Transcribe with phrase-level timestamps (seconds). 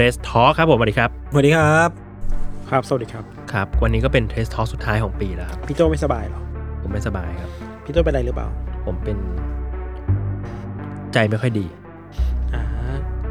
[0.00, 1.88] Trace Talk ครับผมสวัสดีครับสวัสดีครับ
[2.70, 6.40] ครับ สวัสดีครับ ครับ วันนี้ก็เป็น Trace Talk สุดท้ายของปีแล้วครับพี่โจไม่สบายเหรอ
[6.82, 7.50] ผมไม่สบายครับ
[7.84, 8.48] พี่โจเป็นอะไรหรือเปล่า
[8.86, 9.16] ผมเป็น
[11.12, 11.66] ใจไม่ค่อยดี
[12.54, 12.62] อ่า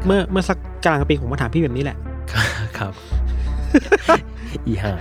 [0.06, 1.96] เมื่อเมื่อสักกลางปีผมมาถามพี่แบบนี้แหละ
[2.78, 2.92] ครับ
[4.66, 4.92] อีห่า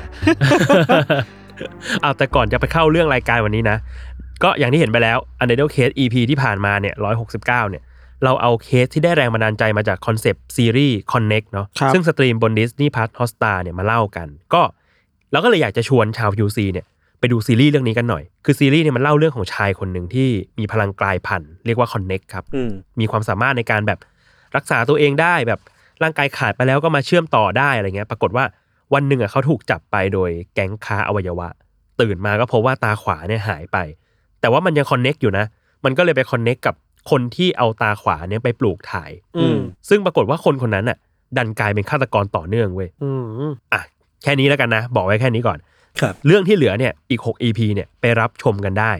[2.02, 3.78] เอาแต่ก่อนจะไปเข้าเรื่องรายการวันนี้นะ
[4.44, 7.84] ก็อย่างที่เห็นไปแล้ว u n d e r t a l e Case EP ที่ผ่านมาเนี่ย169เนี่ย
[8.24, 14.62] เราเอาเคสที่ได้แรงบันดาลใจมาจากคอนเซปต์ซีรีส์ Connect เนาะครับซึ่งสตรีมบน Disney Plus Hotstar เนี่ยมาเล่ากัน ก็
[15.32, 16.86] เราก็เลยอยากจะชวนชาว UC เนี่ย
[17.20, 24.00] ไปดูซีรีส์เรื่องนี้กันหน่อย คือซีรีส์เนี่ยมันเล่าเรื่องของชายคนหนึ่งที่มีพลังกลายพันธุ์เรียกว่า Connect ครับอืมมีความสามารถในการแบบ
[24.56, 25.60] รักษาตัวเองได้แบบ
[26.04, 28.46] ร่างกายขาดไปแล้วก็มาเชื่อมต่อได้อะไรเงี้ย ปรากฏว่า
[28.94, 31.48] วันหนึ่งอะเขาถูกจับไปโดยแก๊งค้าอวัยวะ
[32.02, 33.78] ตื่นมาก็พบว่าตาขวาเนี่ยหายไป
[34.42, 35.46] แต่ว่ามันยังคอนเน็กอยู่นะ
[35.86, 36.76] มันก็เลยไปคอนเน็กกับ
[37.10, 40.98] คนที่เอาตาขวาเนี่ยไปปลูกถ่าย อืม ซึ่งปรากฏว่าคนคนนั้นอะ
[41.38, 43.12] ดันกลายเป็นฆาตกรต่อเนื่องเว้ยอื
[43.48, 43.82] ม อะ
[44.24, 45.58] แค่นี้แล้วกันนะ บอกไว้แค่นี้ก่อน
[46.02, 48.92] ครับ เรื่องที่เหลือเนี่ยอีก 6 EP เนี่ยไปรับชมกันได้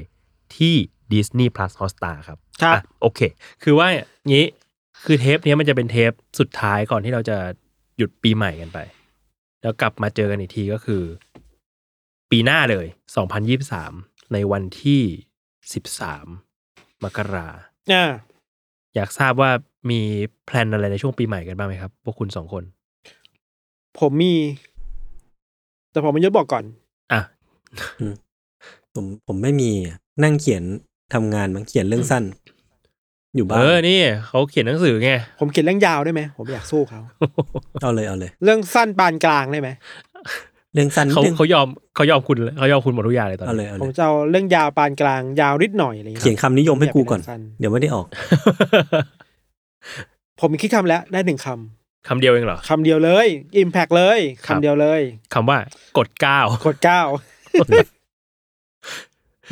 [0.58, 0.76] ที่
[1.14, 3.20] Disney Plus Hotstar ครับครับ อะโอเค
[3.64, 3.88] คือว่า
[4.32, 4.46] งี้
[5.06, 7.38] คือเทปเนี้ยมันจะเป็นเทปสุดท้ายก่อนที่เราจะ
[7.98, 8.80] หยุดปีใหม่กันไป
[9.62, 11.04] แล้วกลับมาเจอกันอีกทีก็คือ
[12.32, 12.86] ปีหน้าเลย
[13.60, 15.02] 2023 ในวันที่
[15.84, 17.50] 13 มกรา
[17.92, 18.04] อ่า
[18.96, 19.52] อยากทราบว่า
[19.90, 20.00] มี
[20.46, 22.64] แพลนอะไรในช่วงปีใหม่กันบ้างไหมครับ พวกคุณสองคน
[24.00, 24.34] ผมมี
[25.92, 26.64] แต่ผมไม่ยศบอกก่อน
[27.12, 27.22] อะ
[28.94, 29.72] ผมผมไม่มี
[30.24, 30.64] นั่งเขียน
[31.14, 32.24] ทำงานมั้งเขียนเรื่องสั้น
[33.36, 37.02] อยู่บ้านเออนี่เขาเขียนหนังสือไงผมเขียนเรื่องยาวได้ไหมผมอยากสู้เขา
[37.82, 39.70] เอาเลยเอาเลย เรื่องสั้นปานกลางได้ไหม
[40.78, 48.06] เรื่องสั้นนิดเขานึงเขายอมเขายอมคุณเขายอมคุณหมดทุกอย่างเลยตอนเอาเลนี้ยเอาผเลมยจะเอาเรื่องยาวปานกลางยาวนิดหน่อยอะไรอย่างเงี้ยเขียนคำนิยมให้กูก่อนอยาเป็สั้เดี๋ยวไม่ได้ออก
[50.40, 51.48] ผมคิดคำแล้วได้หนึ่งค
[52.08, 53.28] คำเดียวเองเหรอำคำเดียวเลย
[53.58, 55.02] อิมแพกเลยครับคำเดียวเลย
[55.34, 55.58] คำว่า
[55.98, 57.02] กดก้าวกดเก้า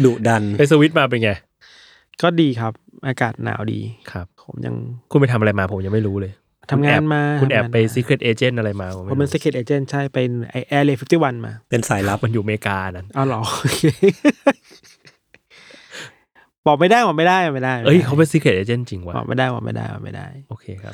[0.04, 1.32] ดุดันไปสวิตช์มาเป็นไง
[2.22, 2.74] ก็ดีครับ
[3.08, 3.80] อากาศหนาวดี
[4.12, 4.76] ครับ ผมยัง
[5.12, 6.32] คุณไปทำอะไรมาผมยังไม่รู้เลย
[6.72, 13.84] ทำงานมาคุณแอบทำงานไปมา Secret Agent อะไรมาผมผมไม่เป็นรู้ Secret Agent ใช่ เป็นไอแอร์เลยฟิฟตี้วันมา เป็นสายลับมันอยู่อเมริกานั้นเอาเหรอโอเค
[16.68, 20.94] บอกไม่ได้บอกไม่ได้บอกไม่ได้ เอ้ยเขาเป็น Secret Agent จริงวะบอกไม่ได้บอกไม่ได้บอกไม่ได้ โอเคครับ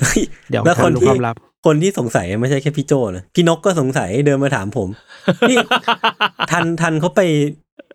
[0.50, 1.34] เดี๋ยวแล้วคนรู้ที่ความลับ
[1.66, 4.88] คนที่สงสัยไม่ใช่แค่พี่โจนะพี่นกก็สงสัยเดินมาถามผม
[5.50, 5.56] นี่
[6.50, 7.20] ทันทันเขาไป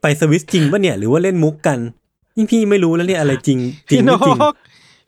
[0.02, 1.80] ไปสวิสจริงปะเนี่ย หรือว่าเล่นมุกกัน
[2.36, 3.60] นี่พี่ไม่รู้แล้วเนี่ยอะไรจริง
[3.90, 4.40] จริงพี่นไม่กจริง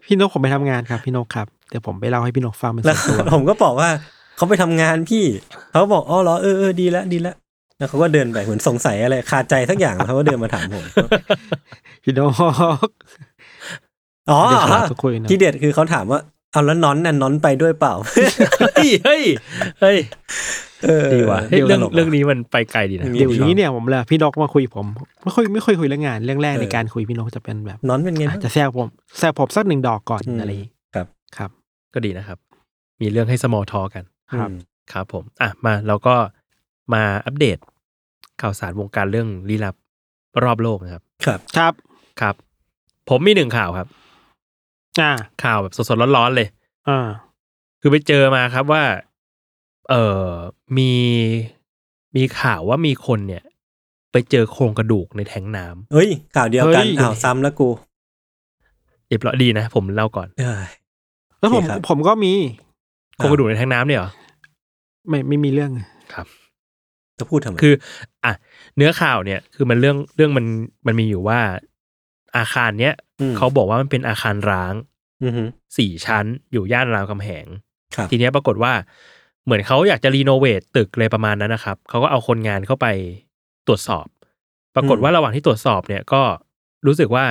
[0.05, 3.89] พี่นกผมไปทำงานครับ พี่นกครับ เดี๋ยวผมไปเล่าให้พี่นกฟังเป็นแล้วส่วนตัวผมก็บอกว่า
[4.37, 5.25] เขาไปทำงานพี่
[5.71, 7.35] เขาบอกอ๋อเหรอเออเออดีแล้วดีแล้ว
[7.77, 10.85] แล้วเขาก็เดินไปเหมือนสงสัยอะไรคาใจสักอย่างเขาก็เดินมาถามผม
[12.03, 12.31] พี่นก
[14.29, 16.19] อ๋อเดี๋ยวเราจะคุยนะที่เด็ดคือเขาถามว่า
[16.51, 17.93] เอาแล้วน้อนน่ะน้อนไปด้วยเปล่า
[18.75, 19.23] เฮ้ยเฮ้ย
[19.81, 19.97] เฮ้ย
[20.85, 24.85] เออดีว่ะเฮ้ยดี๋เรื่องตลกะเรื่องนี้มันไปไกลดีนะมีเดี๋ยวนี้เนี่ยผมเลยพี่นกมาคุยผม
[25.23, 28.87] ไม่ค่อยไม่ค่อยคุยเรื่องงานเรื่องแรกเออในการคุยพี่นกจะเป็นแบบน้อนเป็นไงอาบ้างจจะแซวผม
[29.17, 31.07] แซวผมสักหนึ่งดอกก่อนอืมอะไรอย่างงี้ครับ
[31.37, 31.49] ครับ
[31.93, 32.37] ก็ดีนะครับ
[33.01, 34.57] มีเรื่องให้ small talk กันครับอืม
[34.93, 36.15] ครับผม อะมาเราก็
[36.93, 37.57] มาอัปเดต
[38.41, 39.75] ข่าวสารวงการเรื่องลี้ลับ
[40.43, 41.73] รอบโลกนะครับ ครับครับ
[42.21, 42.35] ครับ
[43.09, 43.87] ผมมีหนึ่งข่าวครับ
[45.01, 45.11] อ่า
[45.43, 46.47] ข่าวแบบสดๆร้อนๆเลย
[46.89, 47.07] อ่า
[47.81, 48.83] คือไปเจอมาครับว่า
[49.89, 50.27] เออ
[50.77, 50.91] มี
[52.15, 53.43] มีข่าวว่ามีคนเนี่ย
[54.11, 57.69] ไปเจอโครงกระดูกในแทงน้ำเฮ้ยข่าวเดียวกันเฮ้ยอ้าวซ้ำแล้วกู
[59.07, 60.69] เรียบร้อยดีนะ ผมเล่าก่อนเอ้ย
[61.39, 62.33] แล้วผมโอเคครับผมก็มี
[63.17, 64.11] โครงกระดูกในแทงน้ำเนี่ยเหรอ
[65.09, 65.71] ไม่ไม่มีเรื่อง
[66.13, 66.27] ครับ
[67.19, 67.73] จะพูดทำไมคือ
[68.25, 68.33] อะ
[68.77, 70.45] เนื้อข่าวเนี่ย คือมันเรื่องเรื่องมัน
[70.87, 71.39] มันมีอยู่ว่า
[72.37, 72.93] อาคารเนี้ย
[73.31, 74.73] มเขาบอกว่ามันเป็นอาคารร้าง
[75.23, 75.43] อือฮึ
[75.77, 77.47] สี่ชั้นอยู่ย่านรามคำแหง
[77.95, 78.73] ครับทีเนี้ยปรากฏว่า
[79.45, 82.87] เหมือนเขาอยากจะรีโนเวทตึกเลยประมาณนั้นนะครับเขาก็เอาคนงานเข้าไป
[83.67, 84.07] ตรวจสอบ
[84.75, 86.21] ปรากฏว่าระหว่างที่ตรวจสอบเนี่ยก็
[86.87, 87.25] รู้สึกว่า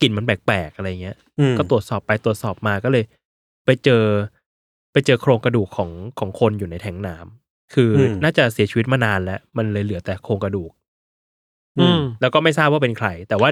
[0.00, 3.04] กลิ่นมันแปลกๆอะไรเงี้ยอืมก็ตรวจสอบไปตรวจสอบมาก็เลย
[3.68, 4.04] ไปเจอ
[4.92, 10.70] ไปเจอโครงกระดูกของของคนอยู่ในแทงน้ำคืออมน่าจะเสียชีวิตมานานแล้ว มันเลยเหลือแต่โครงกระดูก
[11.78, 13.50] อืมแล้วก็ไม่ทราบว่าเป็นใคร แต่ว่า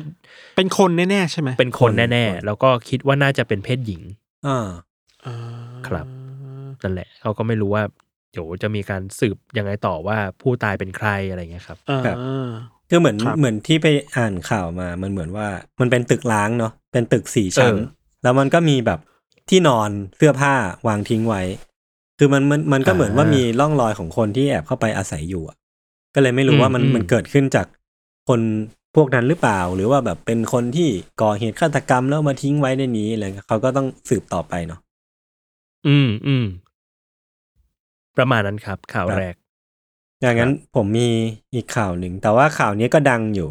[0.57, 4.03] เป็นคนแน่ๆใช่ไหมเป็นคนแน่ๆแล้วก็คิดว่าน่าจะเป็นเพศหญิง
[4.47, 4.69] อ่า
[5.25, 5.37] อ่า
[5.87, 6.07] ครับ
[6.83, 7.83] นั่นแหละเขาก็ไม่รู้ว่า
[8.33, 12.17] เดี๋ยวจะมีการสืบยังไงต่อว่าผู้ตายเป็นใครอะไรเงี้ยครับอ่าครับ
[12.91, 13.87] คือเหมือนครับเหมือนที่ไป
[14.17, 15.47] อ่านข่าวมา มันเหมือนว่า
[15.81, 17.79] มันเป็นตึกล้างเนาะเป็นตึกสี่ชั้นเออ
[18.23, 19.01] แล้วมันก็มีแบบ
[19.49, 20.55] ที่นอนเสื้อผ้า
[20.87, 21.43] วางทิ้งไว้
[22.19, 25.57] คือมันมันมันก็เหมือนว่ามีร่องรอยของคนที่แอบเข้าไปอาศัยอยู่อะ
[26.15, 27.67] ก็เลยไม่รู้ว่ามันมันเกิดขึ้นจาก
[28.29, 28.41] คน
[28.97, 30.89] พวกนั้นหรือเปล่า หรือว่าแบบเป็นคนที่
[31.23, 34.81] ก่อเหตุฆาตกรรมแล้วมาทิ้งไว้ในนี้อะไรเงี้ยเขาก็ต้องสืบต่อไปเนาะ
[35.87, 36.47] อืมอืม
[38.17, 39.35] ประมาณนั้นครับข่าวครับแรก
[40.23, 41.09] อย่างนั้นผมมี
[41.55, 43.49] อีกข่าวหนึ่ง แต่ว่าข่าวนี้ก็ดังอยู่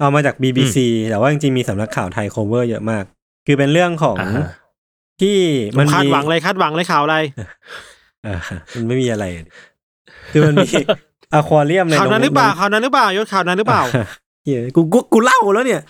[0.00, 0.76] เอามาจาก BBC
[1.10, 3.04] แต่ว่าจริงๆมีสำนักข่าวไทย cover เยอะมาก
[3.46, 4.46] คือเป็นเรื่องของอ่าฮะ
[5.20, 5.36] ที่
[5.78, 7.16] มัมันนคาดมีหวังเลยคาดหวังเลยข่าวอะไร
[8.24, 8.38] เออ
[8.74, 9.24] มันไม่มีอะไร
[10.32, 10.68] คือมันมี
[11.34, 13.82] อควาเรียมในข่าวนั้นหรือเปล่าโงข่าวนั้นหรือเปล่ายศข่าวนั้นหรือเปล่า
[14.44, 15.80] เหี้ยกูกูกูเล่าแล้วเนี่ย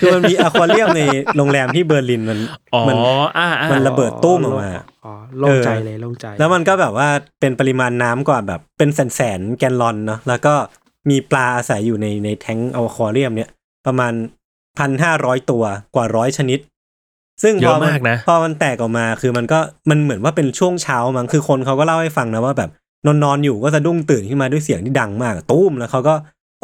[0.00, 1.02] คือมันมีอควาเรียมใน
[1.36, 2.38] โรงแรมที่เบอร์ลินมัน
[2.74, 2.96] อ๋อมัน
[3.38, 4.70] อ่าอ่ามันระเบิดตู้มออกมา
[5.04, 7.08] อ๋อโล่งใจเลยโล่งใจ แล้วมันก็แบบว่า
[7.40, 10.54] เป็นปริมาณน้ำกว่าแบบเป็นแสนแสนๆแกนลอนเนาะแล้วก็
[11.10, 13.50] มีปลาอาศัยอยู่ในในแท้งอควาเรียมเนี่ย
[13.86, 14.12] ประมาณ
[14.78, 16.58] พันห้าร้อยตัวกว่าร้อยชนิด
[17.42, 19.58] ซึ่งเยพออะมันมากนะพอมันแตกออกมาคือมันก็
[19.90, 22.70] มันเหมือนว่าเป็นช่วงเช้ามั้งคือคนเขาก็เล่าให้ฟังนะว่าแบบ
[23.06, 26.14] นอนนอนๆอยู่ก็สะดุ้งตื่นขึ้นมาด้วยเสียงที่ดังมากตุ้มแล้วเขาก็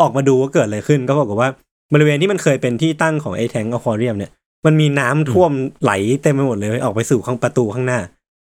[0.00, 1.50] ออกมาดูว่าเกิดอะไรขึ้น ก็บอกว่า
[1.92, 4.30] บริเวณที่มันเคยเป็นที่ตั้งของไอ้แทงอควาเรียมเนี่ย
[4.66, 5.50] มันมีน้ำท่วม
[5.82, 5.92] ไหล
[6.22, 8.00] เต็มไปหมดเลยออกไปสู่ข้างประตูข้างหน้า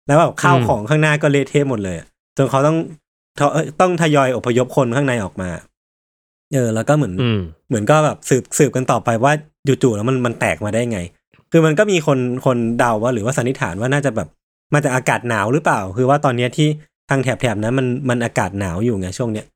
[0.06, 2.06] แล้วแบบข้าวอืมของข้างหน้าก็เละเทะหมดเลยอะ
[2.36, 2.76] จนเขาต้อง
[3.38, 5.50] ทเอ่อต้องทยอยอพยพคนข้างในออกมา
[6.54, 9.32] เออแล้วก็เหมือนอืมเหมือนก็แบบสืบสืบกันต่อไปว่า
[9.82, 11.00] จู่ๆแล้วมันมันแตกมาได้ไง
[11.52, 14.28] คือมันก็มีคนคนเดาว่าหรือว่าสันนิษฐานว่าน่าจะแบบ
[14.74, 16.68] มาจากอากาศหนาวหรือเปล่า คือว่าตอนเนี้ยที่
[17.10, 19.46] ทางแถบๆนั้นมันมันอากาศหนาวอยู่ไงช่วงเนี้ย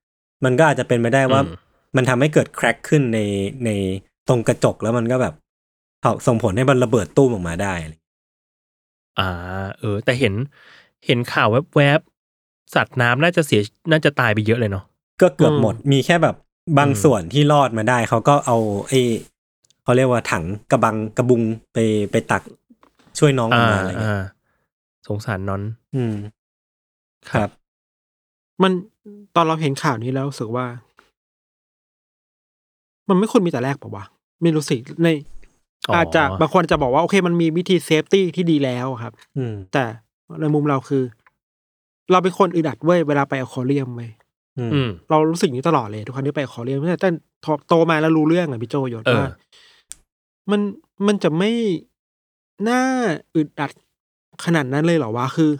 [0.44, 1.56] มันก็อาจจะเป็นไปได้ว่าอืม
[1.96, 3.18] มันทำให้เกิดแครกขึ้นใน
[3.64, 3.70] ใน
[4.28, 5.34] ตรงกระจกแล้วมันก็แบบ
[6.26, 7.94] ส่งผลให้มันระเบิดตู้มออกมาได้อะไร
[9.18, 9.28] อ่า
[9.80, 10.34] เออ แต่เห็น
[11.06, 13.60] เห็นข่าวแวบๆสัตว์น้ำน่าจะเสีย
[13.90, 14.84] น่าจะตายไปเยอะเลยเนาะ
[15.22, 16.36] ก็เกือบอืมหมดมีแค่แบบ
[16.78, 18.56] บางอืมส่วนที่รอดมาได้ เขาก็เอา
[18.88, 19.00] ไอ้
[19.84, 21.42] เขาเรียกว่าถังกระบังกระบุง
[21.72, 21.78] ไป
[22.10, 22.42] ไปตัก
[23.18, 24.22] ช่วยน้องออกอ่ามาอะไรเงี้ยอ่า
[25.06, 25.62] สงสารนอน
[25.94, 26.14] อืม
[27.30, 27.48] ครับ
[28.62, 28.72] มัน
[29.36, 30.66] ตอนเราเห็นข่าวนี้แล้วรู้สึกว่า
[33.08, 34.04] มันไม่ควรมีแต่แรกป่าวะ
[34.42, 35.08] ไม่รู้สิใน
[35.88, 39.84] อ๋อออาจจะบางคนจะบอกว่าโอเค มันมีวิธี safety ที่ดีแล้วครับ อืม แต่
[40.40, 41.02] ในมุมเราคือ
[42.12, 44.10] เราเป็นคนอึดอัดเว้ยเวลาไปอควาเรียมเว้ย
[44.58, 47.10] อืมอืมเรารู้สึกอย่างนี้ตลอดเลยทุกครั้งที่ไปอควาเรียมตั้งแต่
[47.68, 49.30] โตมาแล้วรู้เรื่องอะพี่โจยศเออว่า
[50.50, 50.60] มัน
[51.06, 51.50] มันจะไม่
[52.68, 52.82] น่า
[53.34, 53.70] อึดอัด
[54.44, 55.50] ขนาดนั้นเลยเหรอวะ คือ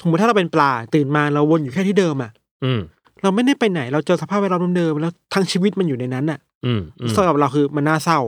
[0.00, 2.30] สมมติถ้าเราเป็นปลาตื่นมาเราวนอยู่แค่ที่เดิมอะ
[2.64, 2.80] อืม
[3.22, 8.20] เราไม่ได้ไปไหน เราเจอสภาพแวดล้อมเดิมๆแล้วทั้งชีวิตมันอยู่ในนั้นน่ะอืมอืมสำหรับเราคือมันน่าเศร้า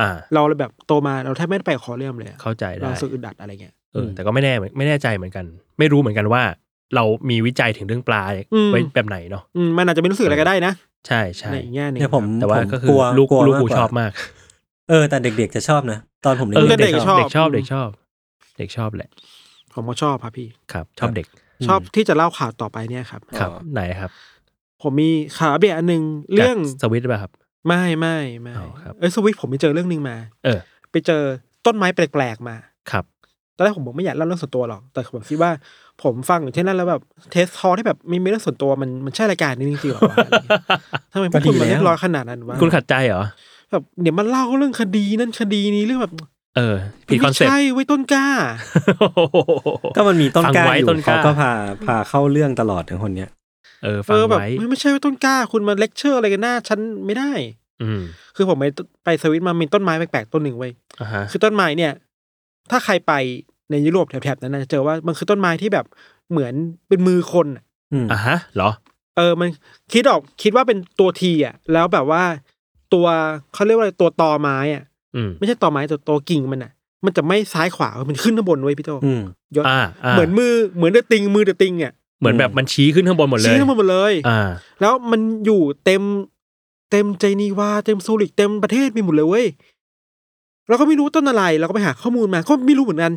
[0.00, 5.44] อ่า เราเลยแบบโตมาเราแทบไม่ได้ไปขอเรื่องเลยอะเข้าใจเราได้รู้สึกอึดอัดอะไรเงี้ย เออแต่ก็ไม่แน่ไม่แน่ใจเหมือนกัน
[5.78, 6.42] ไม่รู้เหมือนกันว่า
[6.94, 8.22] เรามีวิจัยถึงเรื่องปลา
[8.54, 10.72] อืม ไว้แบบไหนเนาะอืมมันอาจจะไม่รู้สึกอะไรก็ได้นะ
[11.06, 14.10] ใช่ใช่ในอีกแง่หนึงเนี่ยผมแต่ว่าผมก็คืกอลัวลูกกลัวลูกมากกูกว่าชอบมาก
[14.90, 17.88] เออแต่เด็กๆจะชอบนะ ตอนผมเออเด็กเด็กๆชชออบบเด็กชอบเด็กชอบ
[18.58, 19.10] เด็กชอบแหละ
[19.74, 21.26] ผมก็ชอบครับพี่ครับ ชอบเด็ก
[21.66, 24.10] ชอบที่จะเล่าข่าวต่อไปเนี่ยครับ ครับ ไหนครับ
[24.82, 27.32] ผมมีข่าวอัปเดตอันหนึ่งเรื่องจากสวิตช์ป่ะครับ
[27.68, 30.58] ไม่ไม่ไม่อ๋อครับเอ้ยสวิตผมไปเจอเรื่องหนึ่งมา เออ
[30.90, 31.22] ไปเจอ
[31.66, 32.56] ต้นไม้แปลกๆมา
[32.90, 33.04] ครับ
[33.56, 35.50] ตอนแรกผมบอกไม่อยากเล่าเรื่องส่วนตัวหรอก แต่ผมคิดว่า
[36.02, 40.60] ผมฟังอย่างเช่นนั้นแล้วแบบเทสทอที่แบบมีเรื่องส่วนตัวมันมันใช่รายการนี้จริงๆหรอวะอะไรเงี้ย
[41.12, 43.22] ทำไมพวกคุณมันเรียบร้อยขนาดนั้นวะคุณขัดใจเหรอ
[43.70, 46.14] แบบเดี๋ยวมาเล่าเรื่องคดีนั่นคดีนี้เรื่องแบบ
[46.56, 48.26] เออ ผิดคอนเซ็ปต์ไม่ใช่ไว้ยต้นกล้า
[49.96, 51.50] ก็มันมีต้นกล้าฟังไว้อยู่ต้นกเขาล้าก็พา
[51.86, 53.30] พาเข้าเรื่องตลอดถึงคนเนี้ย
[53.82, 57.32] เออฟัเองอแบบไว้ไม่ไม่ใช่ไว้ต้นกล้า คุณมาเลคเชอร์อะไรกันหน้าฉันไม่ได้
[57.82, 58.00] อืม
[58.36, 58.64] คือผมไป
[59.04, 61.92] ไปสวิตมามีต้นไม้แปลกๆต้นหนึ่งไว้ยอ่าฮะคือต้นไม้เนี่ย
[62.70, 63.12] ถ้าใครไป
[63.70, 65.86] ในยุโรปแถบๆนั้นนะจะเจอว่ามันคือต้นไม้ที่แบบ
[66.30, 66.54] เหมือน
[66.88, 68.70] เป็นมือคนอะอืมอ่าฮะเหรอ
[69.16, 69.48] เออมัน
[69.92, 72.22] คิดออกคิดว่าเป็นตัวทีอะ แล้วแบบว่า
[72.94, 73.06] ตัว
[73.54, 74.84] เขาเรียกว่าอะไรตัวตอไม้อะ
[75.16, 76.72] อืมไม่ใช่ตอไม้ตัวตัวกิ่งมันอะ
[77.04, 79.22] มันจะไม่ซ้ายขวา มันขึ้นข้างบนไว้ยพี่โตอืม
[79.56, 84.40] ยศอ่าาเหมือนมือเหมือน The Thing มือ The Thing อะเหมือนแบบมันชี้ขึ้นข้างบนหมดเลยชี้ข้างบนหมดเลยอ่า
[84.80, 86.02] แล้วมันอยู่เต็ม
[86.90, 89.46] เต็มเจนีวาเต็มซูริกเต็มประเทศมีหมดเลยเว้ย
[90.68, 93.12] เราก็ไม่รู้ต้นอะไรเราก็ไปหาข้อมูลมาก็ไม่รู้เหมือนกัน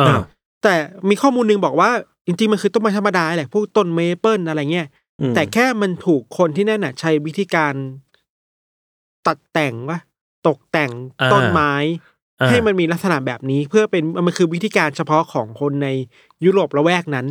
[0.00, 0.20] อ่า
[0.62, 0.74] แต่
[1.08, 1.90] มีข้อมูลหนึ่งบอกว่า
[2.26, 4.86] จริงๆ มันคือต้นไม้ธรรมดาแหละพวกต้นเมเปิลอะไรเงี้ย
[5.20, 7.74] อืมแต่แค่มันถูกคนที่นั่นน่ะ ใช้วิธีการ
[9.26, 9.98] ตัดแต่งว่า
[10.46, 11.72] ตกแต่งอ่าต้นไม้
[12.40, 15.88] อ่าให้มันมีลักษณะแบบนี้เพื่อเป็นมันคือวิธีการเฉพาะของคนใน
[16.44, 17.26] ยุโรปละแวกนั้น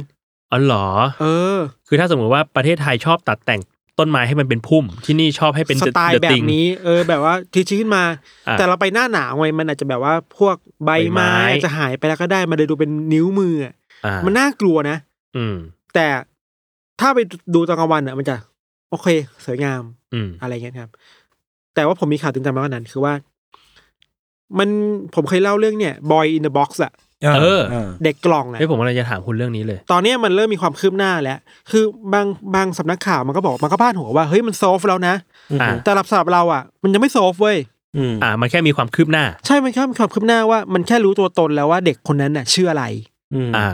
[0.51, 0.87] อ๋อเหรอ
[1.21, 1.25] เอ
[1.55, 3.61] อ คือถ้าสมมติว่าประเทศไทยชอบตัดแต่ง
[3.99, 8.03] ต้นไม้ให้มันเป็นพุ่ม ที่นี่ชอบให้เป็นสไตล์ The แบบ Thing นี้ เออ แบบว่าทีชี้ขึ้นมา
[8.47, 13.73] อะแต่เราไปหน้าหนาวไงมันอาจจะแบบว่าพวกใบไม้ใบไม้อาจจะหายไปแล้วก็ได้มาเลยดูเป็นนิ้วมืออะ
[14.05, 14.97] อ่ามันน่ากลัวนะ
[15.37, 15.55] อืม
[15.95, 16.07] แต่
[16.99, 17.19] ถ้าไป
[17.53, 18.35] ดูตอนกลางวันอะ มันจะ
[18.89, 19.07] โอเค
[19.45, 19.81] สวยงาม
[20.13, 20.91] อืมอะไรเงี้ยครับ
[21.75, 23.13] แต่ว่าผมมีข่าวตื่นใจมากกว่านั้นคือว่า
[24.57, 24.69] มัน
[25.15, 26.93] ผมเคยเล่าเรื่องเนี่ย Boy in the Box อะ
[27.35, 27.63] เออ
[28.03, 31.39] เด็กกล่องอะเฮ้ยผมกำลังจะถามคุณเรื่องนี้เลย ตอนเนี้ยมันเริ่มมีความคืบหน้าแล้ว
[31.71, 35.15] คือบางบางสำนักข่าวมันก็บอกมันก็พาดหัวว่าเฮ้ยมันโซฟแล้วนะ
[35.61, 37.57] อ่า แต่สำหรับเราอะมันยังไม่โซฟเว้ย
[37.97, 42.83] อืมอ่า มันแค่มีความคืบหน้า ใช่มันแค่มีความคืบหน้าว่ามันแค่รู้ตัวตนแล้วว่าเด็กคนนั้นน่ะชื่ออะไร
[43.33, 43.67] อืมอ่า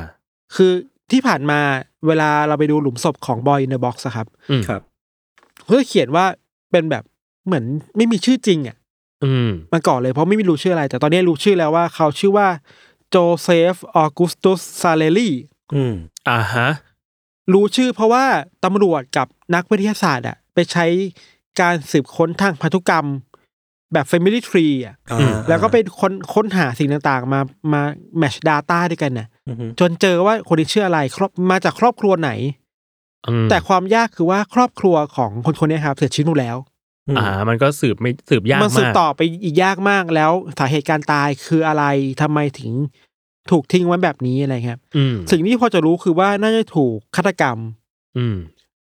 [0.56, 0.72] คือ
[1.12, 1.60] ที่ผ่านมา
[2.08, 4.82] เวลาเราไปดูหลุมศพของ Boy in the Box อะครับ อืม ครับ
[5.64, 6.26] เขาจะเขียนว่า
[6.72, 7.04] เป็นแบบ
[7.46, 7.66] เหมือน
[7.98, 8.76] ไม่มีชื่อจริงอะ
[9.24, 12.48] อืมมาก่อนเลยเพราะไม่มีรู้ชื่ออะไร แต่ตอนนี้รู้ชื่อแล้วว่าเขาชื่อว่า
[13.10, 15.30] โจเซฟออกัสตัสซาเรลลี
[15.74, 15.94] อืม
[16.30, 16.68] อ่าฮะ
[17.54, 18.26] รู้ชื่อเพราะว่า
[18.66, 20.86] ตำรวจกับนักวิทยาศาสตร์อะไปใช้
[21.62, 23.08] การสืบค้นทางพันธุกรรม
[23.94, 27.42] แบบ Family Tree อะอ่าอืมแล้วก็ไปค้นค้นหาสิ่งต่างๆ มา
[27.74, 27.82] มา
[28.18, 32.32] แมช Data ด้วยกันน่ะอืมจนเจอว่าคนนี้ชื่ออะไรครอบมาจากครอบครัวไหน
[33.28, 36.58] อืมแต่ความยากคือว่าครอบครัวของคนคนนี้ครับเสียชีวิตหมดแล้ว
[37.20, 41.84] อ่า มันก็สืบไม่สืบยากมันสืบมากต่อไปอีกยากมากแล้วสาเหตุการตายคืออะไร
[42.22, 42.72] ทำไมถึง
[43.52, 47.58] ถูกทิ้งไว้แบบนี้อะไรครับอืมสิ่งที่พอจะรู้คือว่าน่าจะถูกฆาตกรรม
[48.18, 48.38] อืม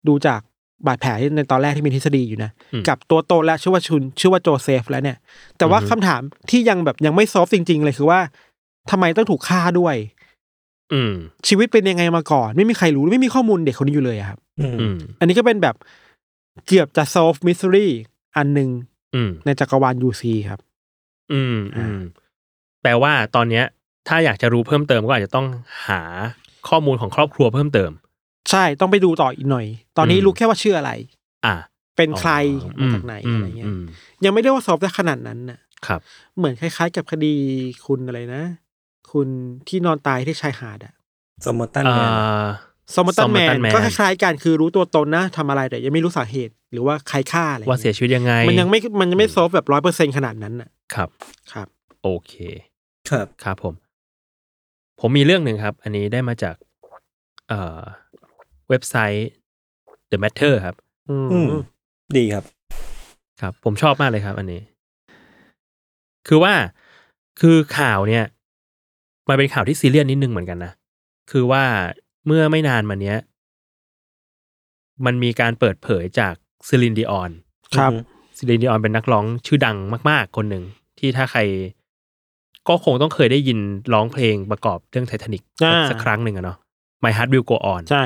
[0.08, 0.40] ดูจาก
[0.86, 5.16] บาดแผลที่ในตอนแรกที่มีทฤษฎีอยู่นะอืมกับตัวโตนและชื่อว่าชุน ชื่อว่าโจเซฟแล้วเนี่ย
[5.58, 6.20] แต่ว่าอือฮึคำถาม
[6.50, 8.20] ที่ยังแบบยังไม่ซอฟต์จริง ๆ เลยคือว่า
[8.90, 9.96] ทำไมต้องถูกฆ่าด้วย
[10.92, 11.14] อืม
[11.48, 15.76] ชีวิตเป็นยังไงมาก่อน ไม่มีใครรู้ไม่มีข้อมูลเด็กคนนี้อยู่เลยอะครับอืมอืม อันนี้ก็เป็นแบบ
[16.66, 17.88] เกือบจะ solve mystery
[18.36, 18.70] อันหนึ่ง
[19.14, 20.60] อืมในจักรวาล UC ครับ
[21.32, 21.98] อืมอืม
[22.82, 23.64] แปลว่าตอนเนี้ย
[24.08, 25.46] ถ้าอยากจะรู้เพิ่มเติมก็อาจจะต้อง
[25.88, 26.00] หา
[26.68, 27.90] ข้อมูลของครอบครัวเพิ่มเติม
[28.50, 29.66] ใช่ต้องไปดูต่ออีกหน่อย
[29.96, 30.90] ตอนนี้อืมรู้แค่ว่าชื่ออะไร
[31.46, 31.54] อ่า
[31.96, 32.32] เป็นใคร
[32.80, 33.82] อืมาจากไหนอะไรเงี้ยม
[34.24, 36.00] ยังไม่ได้ว่า solve ได้ขนาดนั้นน่ะครับ
[36.36, 37.34] เหมือนคล้ายๆ กับคดี
[37.86, 38.44] คุณอะไรนะ
[39.12, 39.28] คุณ
[39.68, 40.94] ที่นอนตายที่ชายหาดอะ
[41.46, 42.28] สมมติตั้นอ่แมนา
[42.94, 51.08] สมมตันแมน Somerton Man ก็คล้ายๆกันคือรู้ตัวตนนะทำอะไรแต่ยังไม่รู้สาเหตุ หรือว่าใครฆ่าอะไรว่าเสียชีวิตยังไงมันยังไม่มันยังไม่ solve แบบร้อยเปอร์เซ็นขนาดนั้นน่ะครับ
[51.52, 51.66] ครับ
[52.02, 52.32] โอเค
[53.10, 53.74] ครับ ครับผม
[55.00, 56.54] ผมมีเรื่องหนึ่งครับ อันนี้ได้มาจาก
[57.48, 57.80] เอ่อ
[58.68, 59.28] เว็บไซต์
[60.10, 60.76] The Matter ครับ
[61.08, 61.62] อืมอืม
[62.16, 62.44] ดีครับ
[63.40, 64.60] ครับ ผมชอบมากเลยครับ อันนี้
[66.28, 66.54] คือว่า
[67.40, 68.24] คือข่าวเนี่ย
[69.28, 70.72] มันเป็นข่าวที่ซีเรียสนิดนึงเหมือนกันนะ
[71.30, 71.64] คือว่า
[72.28, 73.18] เมื่อไม่นานมาเนี้ย
[75.06, 76.34] มันมีการเปิดเผยจาก
[76.68, 77.30] เซลีนดิออน
[77.76, 79.76] ครับเซลีนดิออนเป็นนักร้องชื่อดัง
[80.10, 80.64] มาก ๆ คนหนึ่ง
[80.98, 81.40] ที่ถ้าใคร
[82.68, 83.58] ก็คงต้องเคยได้ยิน
[83.92, 86.56] ร้องเพลงประกอบเรื่องไททานิกอ่าสักครั้งหนึ่งอะเนาะ
[87.02, 88.04] My Heart Will Go On ใช่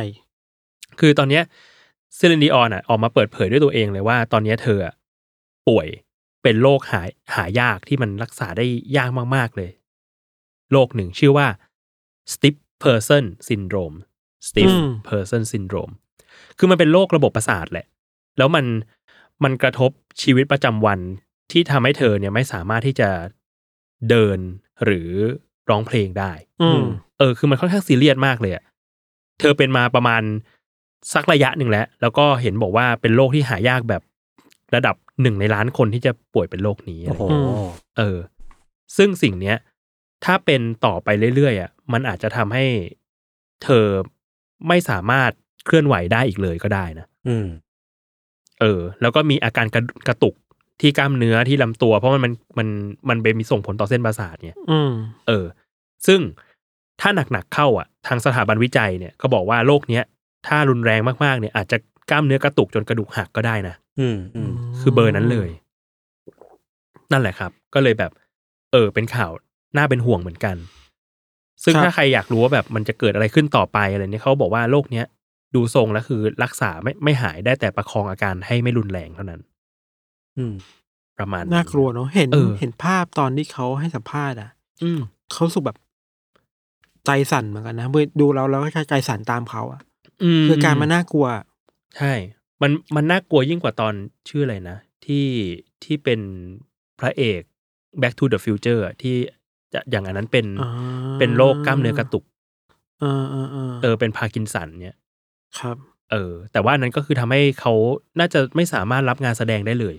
[1.01, 1.43] คือตอนเนี้ย
[2.19, 4.95] ซิลินดิออนอะออกมาเปิดเผยด้วยตัวเองเลยว่า ตอนเนี้ยเธออะ
[5.69, 5.89] ป่วย
[6.43, 9.71] เป็นโรคหายหายากที่มันรักษาได้ยากมาก ๆ เลย
[10.73, 11.47] โรคหนึ่งชื่อว่า
[12.33, 13.97] stiff person syndrome
[14.49, 15.93] stiff อืม person syndrome
[16.59, 17.87] คือมันเป็นโรคระบบประสาทแหละ
[18.39, 18.65] แล้วมัน
[19.45, 19.91] มันกระทบ
[20.23, 21.01] ชีวิตประจำวัน
[21.53, 23.11] ที่ทำให้เธอเนี่ยไม่สามารถที่จะ
[24.11, 24.39] เดิน
[24.85, 25.11] หรือ
[25.71, 26.33] ร้องเพลงได้
[26.63, 26.83] อืม
[27.19, 28.65] เออ คือมันค่อนข้างซีเรียสมากเลยอะ
[29.41, 30.23] เธอเป็นมาประมาณ
[31.15, 34.03] สักระยะหนึ่งแล้ว แล้วก็เห็นบอกว่าเป็นโรคที่หายากแบบ
[34.75, 37.49] ระดับหนึ่งในล้านคนที่จะป่วยเป็นโรคนี้โอ้โหอืม
[37.99, 38.19] เออ
[38.97, 39.57] ซึ่งสิ่งเนี้ย
[40.25, 42.65] ถ้าเป็นต่อไปเรื่อยๆอะ มันอาจจะทำให้
[43.63, 43.87] เธอ
[44.69, 45.31] ไม่สามารถ
[45.67, 47.47] เคลื่อนไหวได้อีกเลยก็ได้นะอืม
[48.61, 50.35] เออ แล้วก็มีอาการกระกระตุก
[50.81, 52.69] ที่กล้ามเนื้อที่ลำตัว เพราะมันมันมัน
[53.09, 54.93] มันเป็นมีส่งผลต่อเส้นประสาทเนี่ยอืม
[55.29, 55.47] เออ
[56.07, 56.21] ซึ่ง
[57.01, 60.05] ถ้าหนักๆเข้าอะ ทางสถาบันวิจัยเนี่ยก็บอกว่าโรคเนี้ย
[60.47, 61.77] ถ้ารุนแรงมากๆเนี่ยอาจจะ
[62.11, 65.49] กล้ามเนื้อกระตุกจนกระดูกหักก็ได้นะอืมอืมคือเบอร์นั้นเลย
[67.13, 68.11] นั่นแหละครับ ก็เลยแบบ
[68.73, 69.31] เออ เป็นข่าว
[69.77, 70.57] น่าเป็นห่วงเหมือนกัน
[71.65, 75.07] ซึ่งครับถ้าใครอยากรู้ว่าแบบมันจะเกิดอะไรขึ้นต่อไปอะไรเนี่ยเขาบอกว่าโรคเนี้ย
[75.55, 79.41] ดูทรงแล้วคือรักษาไม่ไม่หายได้แต่ประคองอาการให้ไม่รุนแรงเท่านั้น
[80.39, 80.55] อืม
[81.19, 84.51] ประมาณน่ากลัวเนอะเห็นเออเห็นภาพตอนที่เขาให้สัมภาษณ์อะ
[84.83, 85.01] อืม
[85.33, 85.79] เขารู้สึกแบบ
[87.07, 89.81] ใจสั่นเหมือนกันนะเมื่อดูแล้วเราก็ใจสั่นตามเขาอะ
[90.43, 91.27] มคือการมันน่ากลัว
[91.97, 92.13] ใช่
[92.63, 93.95] มันมันน่ากลัวยิ่งกว่าตอน
[94.29, 95.27] ชื่ออะไรนะ ที่
[95.85, 96.21] ที่เป็น
[97.01, 97.43] พระเอก
[98.01, 99.17] Back to the Future อะที่
[99.75, 100.71] จะอย่างอันนั้นเป็นอ่า
[101.19, 102.25] เป็นโรคกล้ามเนื้อกระตุก
[103.01, 104.97] เออเออเออเออเป็นพาร์กินสันเนี่ย
[105.59, 105.77] ครับ
[106.11, 107.73] เออ แต่ว่าอันนั้นก็คือทำให้เขา
[108.19, 109.97] น่าจะไม่สามารถรับงานแสดงได้เลย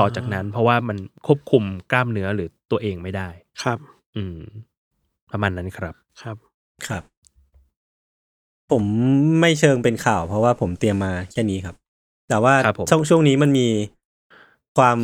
[0.00, 3.28] ต่อจากนั้น เพราะว่ามันควบคุมกล้ามเนื้อหรือตัวเองไม่ได้
[3.62, 3.78] ครับ
[4.16, 4.38] อืม
[5.30, 6.36] ประมาณนั้นครับครับ
[6.88, 7.02] ครับ
[8.70, 8.84] ผม
[9.40, 11.76] ไม่เชิงเป็นข่าว เพราะว่าผมเตรียมมาแค่นี้ครับ
[12.28, 13.68] แต่ว่าครับผมช่วงช่วงนี้มันมี
[14.78, 14.98] ความ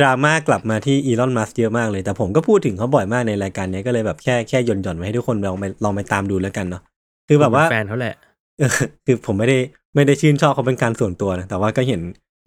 [0.00, 6.82] ดราม่ากลับมาที่อีลอนมัสเยอะมากเลย แต่ผมก็พูดถึงเขาบ่อยมากในรายการเนี้ยก็เลยแบบแค่แค่หย่อนหย่อนๆไว้ให้ทุกคนลองไปลองไปตามดูแล้วกันเนาะ
[7.28, 8.14] คือแบบว่าผมเป็นแฟนเขาแหละ
[8.58, 8.70] เออ
[9.06, 9.58] คือผมไม่ได้
[9.94, 12.00] ไม่ได้ชื่นชอบเขาเป็นการส่วนตัวนะแต่ว่าก็เห็น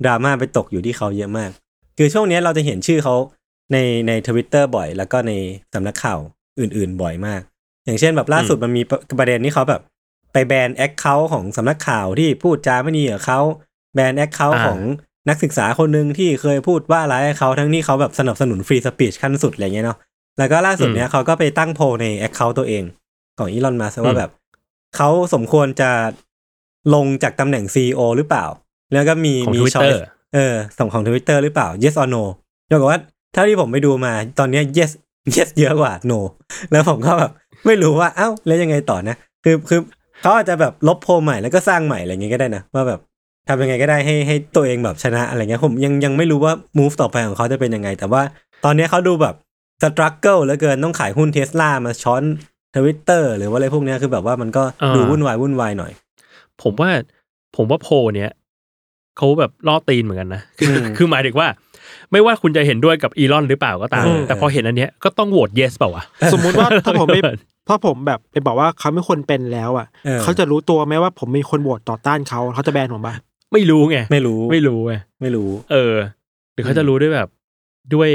[0.05, 1.49] ดราม่าไปตกอยู่ที่เขาเยอะมาก
[1.97, 3.15] คือช่วงเนี้ยเราจะเห็นชื่อเขา
[3.73, 3.77] ใน
[4.07, 5.31] ในทวิตเตอร์บ่อย แล้วก็ใน
[5.73, 6.19] สำนักข่าว
[6.59, 7.41] อื่น ๆ บ่อยมาก
[7.85, 9.81] อย่างเช่นแบบล่าสุดมันมีประประเด็นที่เขาแบบ
[10.33, 13.39] ไปแบน account ของสำนักข่าวที่พูดจาไม่ดีกับเขา
[13.95, 14.79] แบน account อ่าของ
[15.29, 19.97] นักศึกษาคนหนึ่งที่เคยพูดว่าร้ายเขาทั้งที่เขาแบบสนับสนุน free speech ขั้นสุดอะไรเงี้ยเนาะ
[20.37, 22.83] แล้วก็ล่าสุดเนี้ยเขาก็ไปตั้งโพลใน account ตัวเอง
[23.37, 24.31] ของอีลอนมัสก์ว่าแบบ
[24.95, 25.91] เขาสมควรจะ
[26.93, 28.45] ลงจากตำแหน่ง CEO หรือเปล่า
[28.93, 30.01] แล้วก็มีของมี Twitter choice
[30.35, 32.23] เออส่งของ Twitter หรือเปล่า yes or no
[32.69, 32.99] ยกว่า
[33.33, 34.91] เท่าที่ผมไปดูมาตอนเนี้ย yes
[35.35, 36.19] yes เยอะกว่า no
[36.71, 37.31] แล้วผมก็แบบ
[37.65, 39.79] ไม่รู้ว่าเอ้าแล้วยังไงต่อนะ คือคือ
[40.21, 42.99] เขาอาจจะแบบลบโพลใหม่แล้วก็สร้างใหม่อะไรเงี้ยก็ได้นะว่าแบบ
[43.49, 48.21] ทำยังไงก็ได้ให้ให้ตัวเองแบบชนะอะไรเงี้ยผมยังยังไม่รู้ว่า move ต่อไปของเขาจะเป็นยังไง แต่ว่า
[48.65, 49.35] ตอนเนี้ยเขาดูแบบ
[49.83, 52.23] struggle เหลือเกินต้องขายหุ้นเทสลามาช้อน
[52.75, 55.91] ทวิตเตอร์หรือว่าอะไรพวกเนี้ยคือแบบว่ามันก็เออดูวุ่นวายวุ่นวายหน่อย
[56.63, 56.89] ผมว่า
[57.55, 58.31] ผมว่าโพลเนี้ย
[59.17, 61.47] เขาแบบล่อตีนเหมือนกันนะคืออืมคือหมายถึงว่า
[62.11, 67.21] ไม่ว่าคุณจะเห็นด้วยกับอีลอนหรือเปล่าก็ตามอืมแต่พอเห็นอันเนี้ยก็ต้องโหวต yes เปล่าวะสมมุติว่าถ้าผมไม่
[67.67, 73.15] ถ้าผมแบบไปบอกว่าเขาไม่ควรเป็นแล้วอะออเขาจะรู้ตัวไหมว่าผมมีคนโหวตต่อต้านเขาเขาจะแบนผมปะ
[73.53, 75.95] ไม่รู้ไงไม่รู้ไม่รู้ไงไม่รู้ เออ
[76.53, 77.27] หรือเขาจะรู้ด้วยแบบ
[77.93, 78.09] ด้วย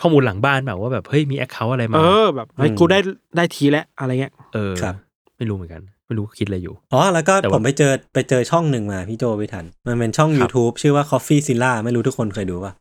[0.00, 2.98] ข้อมูลหลังบ้านแบบว่าแบบเฮ้ยมีแอคเคาท์อะไรมาเออแบบเฮ้ยอืมกูได้
[3.36, 4.94] ได้ทีแล้วอะไรเงี้ยเออครับ
[5.36, 12.72] ไม่รู้เหมือนกัน ไม่รู้คิดอะไรอยู่อ๋อแล้วก็แต่ว่าผมไปเจอไปเจอช่องหนึ่งมาพี่โจไปทัน มันเป็นช่องครับ YouTube ชื่อว่า Coffee Zilla ไม่รู้ทุกคนเคยดูป่ะ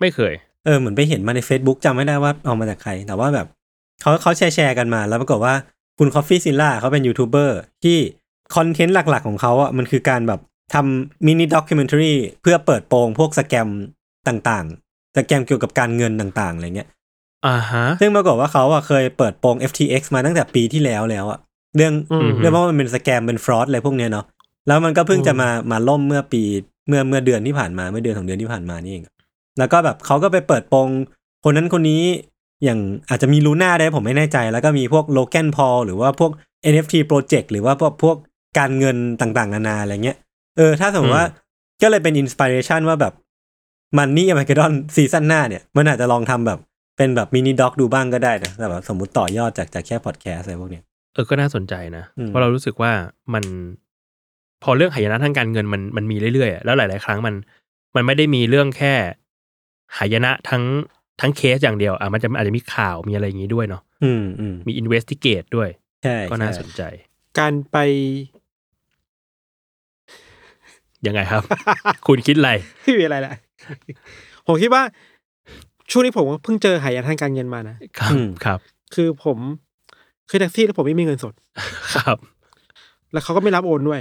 [0.00, 3.46] ไม่เคย เออเหมือนไปเห็นมาใน Facebook จำไม่ได้ว่าเอามาจากใคร แต่ว่าแบบ
[4.00, 5.54] เขาเขาแชร์แชร์กันมา แล้วปรากฏว่า
[5.98, 7.96] คุณ Coffeezilla เขาเป็นยูทูบเบอร์ที่
[8.54, 10.40] คอนเทนต์หลัก ๆ ของเขาอะมันคือการแบบ
[10.74, 13.68] ทำ mini documentary เพื่อเปิดโปงพวก scam
[14.28, 16.88] ต่างๆ scam เกี่ยวกับการเงินต่างๆอะไรเงี้ย
[17.46, 21.38] อ่าฮะซึ่งปรากฏว่าเขาอะเคยเปิดโปง FTX มาตั้งแต่ปีที่แล้วแล้วอะ
[21.76, 24.26] เรื่องอืมเรื่องว่ามันเป็น scam เป็น fraud อะไรพวกเนี้ยเนาะ
[24.66, 26.42] แล้วมันก็เพิ่งจะมามาล่มเมื่อปี
[26.88, 29.04] เมื่อเมื่อเดือนที่ผ่านมาเมื่อเดือนสองเดือนที่ผ่านมานี่เอง
[29.58, 30.88] แล้วก็แบบเขาก็ไปเปิดโปง
[31.44, 32.02] คนนั้นคนนี้
[32.64, 36.30] อย่างอาจจะมีลูน่าได้ผมไม่แน่ใจ แล้วก็มีพวกโลแกนพอลหรือว่าพวก
[36.72, 38.16] NFT Project หรือว่าพวกพวก
[38.58, 40.18] การเงินต่างๆ นานาอะไรเงี้ย
[40.56, 41.28] เออ ถ้าสมมติว่า
[41.82, 43.12] ก็เลยเป็น inspiration ว่าแบบ
[43.98, 46.58] มันนี่อเมริกาดอนซีซั่นหน้าเนี่ย มันอาจจะลองทำแบบ
[46.96, 52.92] เป็นแบบ mini doc ดูบ้างก็ได้นะแต่แบบสมมติต่อยอดจากจากแค่พอดแคสต์อะไรพวกเนี้ยเออก็น่าสนใจนะอืมเพราะเรารู้สึกว่า
[53.34, 53.44] มัน
[54.62, 57.34] พอเรื่องหายนะทางการเงินมันมันมีเรื่อยๆอะแล้วหลาย ๆ ครั้งมัน
[57.96, 58.94] มันไม่ได้มีเรื่องแค่
[59.98, 60.62] หายนะทั้ง
[61.20, 65.68] ทั้งเคสอย่างเดียวอะมันจะอาจจะมีข่าวมีอะไรอย่างนี้ด้วยเนาะอืมอืมมีอินเวสติเกตด้วย
[66.04, 66.82] ใช่ ก็น่าสใช่นใจ
[67.38, 67.76] การไป
[71.06, 71.42] ยังไงครับ
[72.06, 72.50] คุณคิดอะไร
[72.82, 73.34] ไม่มีอะไรแหละ
[74.46, 74.82] ผมคิดว่า
[75.90, 78.12] ช่วงนี้ผมก็เพิ่งเจอหายนะทางการเงินมานะครับ
[78.44, 78.58] ครับ
[78.94, 79.38] คือผม
[80.28, 81.34] คือแท็กซี่แล้วผมไม่มีเงินสด
[81.94, 82.18] ครับ
[83.12, 84.00] แล้วเขาก็ไม่รับโอนด้วย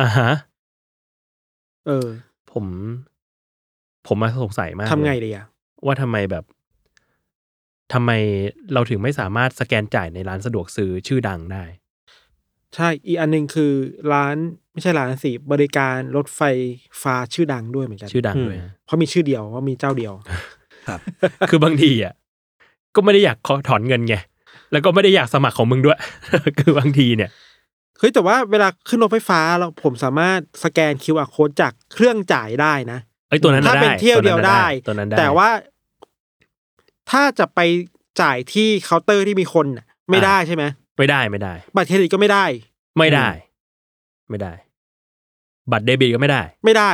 [0.00, 0.30] อ่าฮะ
[1.86, 2.08] เออ
[2.52, 2.64] ผม
[4.06, 5.46] ผมมาสงสัยมากทำไงเลยดีอะ
[5.86, 6.44] ว่าทำไมแบบ
[7.92, 8.10] ทำไม
[8.72, 11.64] เราถึงไม่สามารถสแกนจ่ายในร้านสะดวกซื้อชื่อดังได้
[12.76, 13.72] ใช่ อีกอันหนึ่งคือ
[14.12, 14.36] ร้าน
[14.72, 16.40] ไม่ใช่ร้านสิบริการรถไฟ
[17.02, 20.12] ฟ้าชื่อดังด้วยเหมือนกันชื่อดังด้วยฮะเพราะมีชื่อเดียวว่ามีเจ้าเดียว
[20.88, 21.00] ครับ
[21.50, 22.14] คือบางทีอะ
[22.94, 24.14] ก็ไม่ได้อยากขอถอนเงินไง
[24.72, 25.98] แล้วก็ไม่ได้อยากสมัครของมึงด้วย
[26.58, 27.30] คือบางทีเนี่ย
[27.98, 35.48] เฮ้ยแต่ว่าเวลาขึ้นรถไฟฟ้าเราผมสามารถสแกน QR code จากเครื่องจ่ายได้นะไอ้ตัวนั้นถ้าน่ะเป็นได้เที่ยวเดียวได้ตัวนั้นได้ แต่ว่า
[37.10, 37.60] ถ้าจะไป
[38.22, 40.64] จ่ายที่เคาน์เตอร์ที่มีคนน่ะไม่ได้ใช่ไหม
[41.02, 42.44] ไม่ได้ไม่ได้ บัตรเครดิตก็ไม่ได้
[42.98, 43.28] ไม่ได้
[44.30, 44.52] ไม่ได้
[45.72, 46.90] บัตรเดบิตก็ไม่ได้ ไม่ได้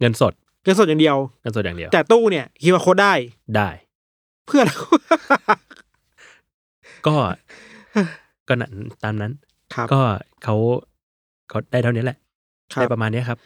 [0.00, 0.32] เงินสด
[0.64, 3.14] เงินสดอย่างเดียวเงินสดอย่างเดียว แต่ตู้เนี่ย QR code ได้
[3.56, 3.68] ได้
[4.46, 4.72] เพื่ออะไร
[7.06, 7.14] ก็
[8.48, 9.32] ก็นั่นตามนั้น
[9.74, 10.00] ครับก็
[10.44, 10.56] เขา
[11.48, 12.18] เขาได้เท่านี้แหละ
[12.72, 13.38] ครัได้บประมาณเนี้ยครับ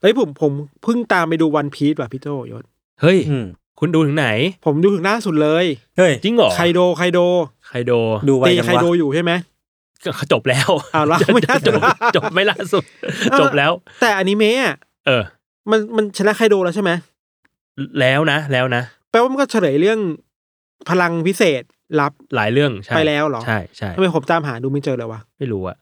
[0.00, 2.64] เฮ้ยผมผมเพิ่งตามไปดูวันพีซว่ะพี่โจยศ
[3.00, 3.46] เฮ้ยอืม
[3.80, 4.28] คุณดูถึงไหน
[4.64, 5.64] ผมดูถึงหน้าสุดเลย
[5.98, 7.20] เฮ้ยจริงเหรอไคโดไคโด
[7.66, 7.92] ไคโด
[8.28, 9.32] ดูไวตีจังไควะโดอยู่ใช่ไหม
[10.04, 11.84] ก็จบแล้วอ้าวแล้วไม่ล่าสุจดบ
[12.16, 12.84] จบไม่ล่าสุด
[13.40, 14.74] จบแล้ว แต่อนิเมะอะ
[15.06, 15.22] เออ
[15.70, 16.90] มันมันชนะไคโดแล้วใช่ไหม
[18.00, 19.98] แล้วนะ แล้วนะแปลว่ามันก็เฉลยเรื่อง
[20.88, 21.62] พลังพิเศษ
[22.00, 25.76] ลับหลายเรื่องใช่ไปแล้วเหรอใช่ใช่ทำไมผมตามหาดูไม่เจอเลยวะไม่รู้อะ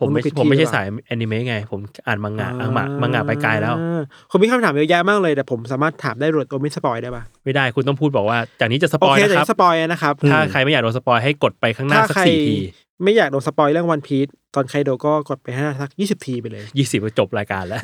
[0.00, 12.56] ผมไม่มันผิดผมไม่ที่ใช่หรือเปล่าสายแอนิเมะไง ผมอ่านมังงะอ่านมังมังงะไปไกลแล้วอ่าผมมีคำถามเยอะแยะมากเลยแต่ผมสามารถถามได้รวดตัวไม่สปอยได้ปะไม่ได้คุณต้องพูดบอกว่าจากนี้จะสปโออยเคนะแต่ครับสปอยนะครับ ถ้าใครไม่อยากโดนสปอยให้กดไปข้างหน้าถ้าสักใครสี่ที
[13.04, 17.82] ไม่อยากโดนสปอยเรื่องวันพี e ตอนไคโดก็กดไปให้สักยี่สิบทีไปเลยยี่สิบก็จบรายการแล้ว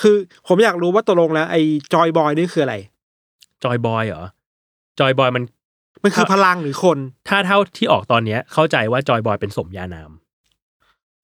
[0.00, 0.16] คือ
[0.48, 1.60] ผมอยากรู้ว่าตกลงแล้วไอ้
[1.94, 2.76] จอยบอยนี่คืออะไร
[3.64, 4.24] จอยบอยเหรอ
[5.00, 5.44] จอยบอยมัน
[6.02, 10.10] มันคือครับพลังหรือคน ถ้าเท่าที่ออกตอนเนี้ย เข้าใจว่าจอยบอยเป็นสมญานาม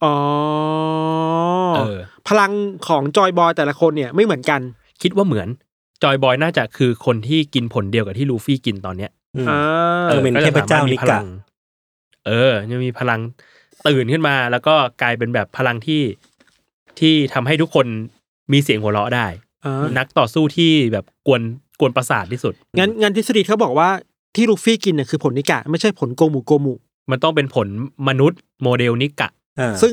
[0.05, 0.17] อ๋อ
[1.77, 2.53] เออ พลัง
[2.89, 4.61] ของจอยบอยแต่ละคนเนี่ยไม่เหมือนกัน
[5.03, 5.49] คิดว่าเหมือน
[6.03, 9.61] จอยบอยน่าจะคือคนที่กินผลเดียวกับที่ลูฟี่กินตอนเนี้ยอืมอ่า
[10.09, 11.27] เออเป็นก็เทจะพเจ้าสมรถนิมีพกะลัง
[12.27, 13.21] เออจะมีพลัง
[13.87, 16.03] ตื่นขึ้นมา แล้วก็กลายเป็นแบบพลังที่
[17.01, 17.87] ที่ทำให้ทุกคน
[18.53, 19.27] มีเสียงหัวเราะได้
[19.65, 21.43] อ่านักต่อสู้ที่แบบกวน
[21.81, 23.89] กวนประสาทที่สุด งั้นงั้นทฤษฎีเขาบอกว่า
[24.37, 26.75] ที่ลูฟี่กินเนี่ยคือผลนิกะ ไม่ใช่ผลโกมูโกมู
[27.11, 27.69] มันต้องเป็นผล
[28.09, 29.42] มนุษย์โมเดลนิกะอ่า
[29.83, 29.93] ซึ่ง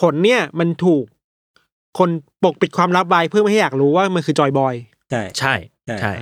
[0.00, 1.04] ผลเนี่ยมันถูก
[1.98, 2.10] คน
[2.44, 4.74] ปกปิดความลับไว้เพื่อไม่ให้อยากรู้ว่ามันคือจอยบอย
[5.10, 5.54] ใช่ใช่
[5.86, 6.12] ใช่ใช่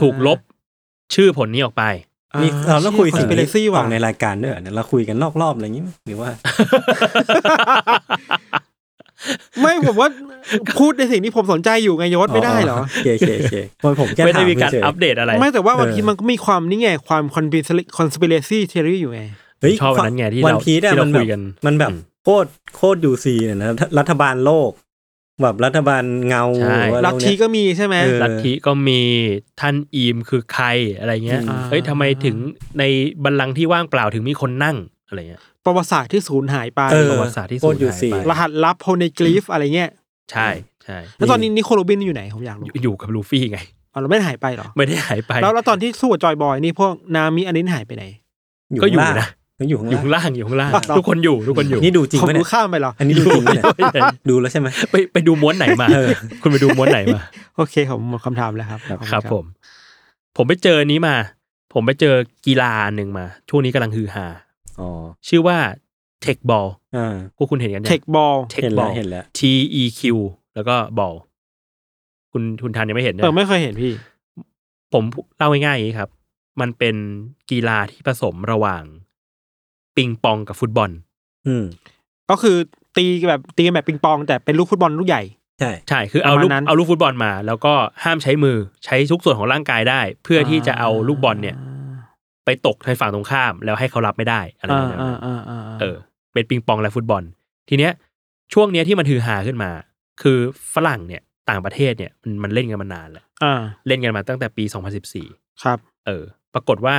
[0.00, 0.38] ถูกลบ
[1.14, 1.84] ชื่อผลนี้ออกไป
[2.42, 6.30] มีเราต้องคุยถึงเปเรซี่นี้ว่ะฟังในรายการด้วยเหรอเนี่ยเราคุยกันนอกรอบอะไรอย่างงี้ไหมหรือว่า
[9.60, 10.08] ไม่ผมว่า
[10.78, 19.22] พูดในสิ่งที่ผมสนใจอยู่ไงยศไม่ได้เหรอโอเคโอเคโอเคเพราะผมแค่ไม่ได้ถามมีการเฉยๆอัปเดตอะไร ไม่แต่ว่าบางเออทีมันก็มีความนี่ไงความคอน spiracy theory อยู่ไง
[19.60, 24.70] เฮ้ยชอบอันนั้นไงที่วันเราพีซอะที่เรามันแบคุบยกัน มันแบบอืม โคตรโคตรยูซีเนี่ยนะรัฐบาลโลก
[25.42, 29.00] แบบรัฐบาลเงาใช่หรือว่าลัทธิก็มีใช่ไหมเออลัทธิก็มี
[29.60, 30.66] ท่านอีมคือใคร
[30.98, 32.36] อะไรเงี้ยอืมเฮ้ยทำไมถึง
[32.78, 32.84] ใน
[33.24, 34.76] บัลลังก์ที่ว่างเปล่าถึงมีคนนั่ง
[35.08, 39.90] อะไรเงี้ยประวัติศาสตร์ที่สูญหายไปเออประวัติศาสตร์ที่โคสูตญรยูหายซีไปรหัสลับโพเนกลีฟอะไรเงี้ย
[40.32, 40.48] ใช่
[40.84, 43.58] ใช่แล้วตอนนี้นิโคโรบินอยู่ไหนผมอยากรู้อยู่อยู่กับลูฟี่ไง
[43.92, 48.04] อ๋อเราไม่ได้หายไปเหรอ ไม่ได้หายไปแล้วแล้วตอนที่สู้กับจอยบอยนี่พวกนามิอันนี้หายไปไหน
[48.82, 49.28] ก็อยู่ข้างล่างนะ
[49.60, 53.64] ยังอยู่ข้างอยู่ข้างล่างล่างอยู่ข้างล่างอ๋อทุกคนอยู่ทุกคนอยู่นี่ดูจริงผมไหมดูเนี่ยข้ามไปเหรอ อันนี้ดูจริงไหมเนี่ย
[54.30, 56.10] ดูแล้วใช่ไหม ไปไปดูม้วนไหนมา เออ
[56.42, 57.20] คุณไปดูม้วนไหนมา
[57.56, 59.44] โอเคผมหมดคำถามแล้วครับขอณ ครับผม
[60.36, 61.16] ผมไปเจอนี้มา
[61.72, 62.14] ผมไปเจอ
[62.46, 64.26] กีฬาหนึ่งมา ช่วงนี้กำลังฮือฮา
[64.80, 64.88] อ๋อ
[65.28, 65.56] ชื่อว่า
[66.22, 69.40] เทคบอลอ่าพวกคุณเห็นกันเทคบอล เทคเห็นบแล้อวล เห็นแล้ว T
[69.82, 70.00] E Q
[70.54, 71.14] แล้วก็บอล
[72.32, 73.92] คุณคุณทันยังไม่เห็นเอเนี่อยไม่เคยเห็นพี่
[74.92, 75.04] ผม
[75.36, 76.10] เล่าง่ายๆอย่างนี้ครับ
[76.60, 76.96] มันเป็น
[77.50, 78.82] กีฬาที่ผสมระหว่าง
[79.96, 80.90] ปิงปองกับฟุตบอล
[81.46, 81.64] อืม
[82.30, 82.56] ก็คือ
[82.96, 85.22] ตีแบบตีกันแบบปิงปอง แต่เป็นลูกฟุตบอลลูกใหญ่
[85.60, 87.74] ใช่ ใช่ คือเอาลูกประมาณนั้น เอาลูกฟุตบอลมา แล้วก็
[88.04, 91.56] ห้ามใช้มือใช้ทุกส่วนของร่างกายได้ เพื่อที่จะเอาลูกบอลเนี่ย
[92.44, 95.96] ไปตกในฝั่งตรงข้ามแล้วให้เขารับไม่ได้อะไรอ่าแบบนั้นอ่าอ่าอ่าเออ
[96.32, 97.22] เป็นปิงปองและฟุตบอล
[97.68, 97.92] ทีเนี้ย
[98.52, 99.70] ช่วงเนี้ยที่มันฮือฮาขึ้นมา
[100.22, 100.38] คือ
[100.74, 104.64] ฝรั่งเนี่ยต่างประเทศเนี่ยมันมันเล่นกันมานานแล้วอ่าเล่นกันมาตั้งแต่ปี
[105.12, 106.24] 2014 ครับ เออ
[106.54, 106.96] ปรากฏว่า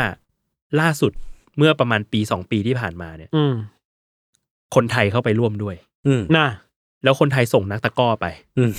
[0.79, 1.11] ล่าสุด
[1.57, 3.53] เมื่อประมาณปีสองปีที่ผ่านมาเนี่ยอืม
[4.75, 5.75] คนไทยเข้าไปร่วมด้วย
[6.07, 6.47] อืมน่ะ
[7.03, 8.25] แล้วคนไทยส่งนักตะกร้อไป
[8.57, 8.71] อืม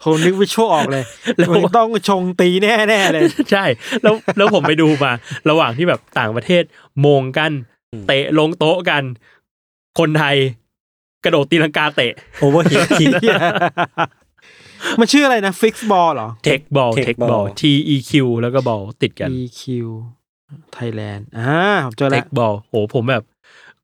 [0.00, 1.04] โหนึกวิชวลออกเลย
[1.36, 3.22] แล้วมันต้องชงตีแน่แน่ๆเลย
[3.52, 3.64] ใช่
[4.02, 5.12] แล้วแล้วผมไปดูมา
[5.50, 6.62] ระหว่างที่แบบต่างประเทศ
[7.00, 7.52] โหม่งกัน
[7.92, 9.02] อืมเตะลงโต๊ะกัน
[9.98, 10.36] คนไทย
[11.24, 13.14] กระโดดตีลังกาเตะ overhead kick
[15.00, 17.62] มันชื่ออะไรนะฟิกซ์บอลเหรอเทคบอล Tech เทคบอล ball T
[17.94, 19.62] E Q แล้วก็บอลติดกัน TEQ
[20.76, 23.22] Thailand อ่าผมเจอ Teqball แล้วโหผมแบบ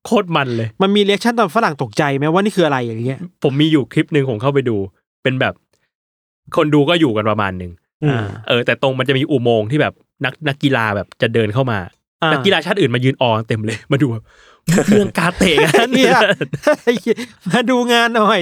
[0.04, 4.76] โคตรมันเลย มันมี reaction ตอนฝรั่งตกใจไหมว่านี่คืออะไรอย่างเงี้ย ผมมีอยู่คลิปหนึ่งผมเข้าไปดู
[5.22, 5.54] เป็นแบบ
[6.56, 7.72] คนดูก็อยู่กันประมาณหนึ่ง
[8.04, 11.78] อืมเออ แต่ตรงมันจะมีอุโมงค์ที่แบบนักนักกีฬาแบบจะเดินเข้ามา
[12.22, 14.24] อ่านักกีฬาชาติอื่นมายืนออเต็มเลยมาดูแบบ
[14.90, 16.18] เรื่องกาเตะกันเนี่ย
[17.50, 18.40] มาดูงานหน่อย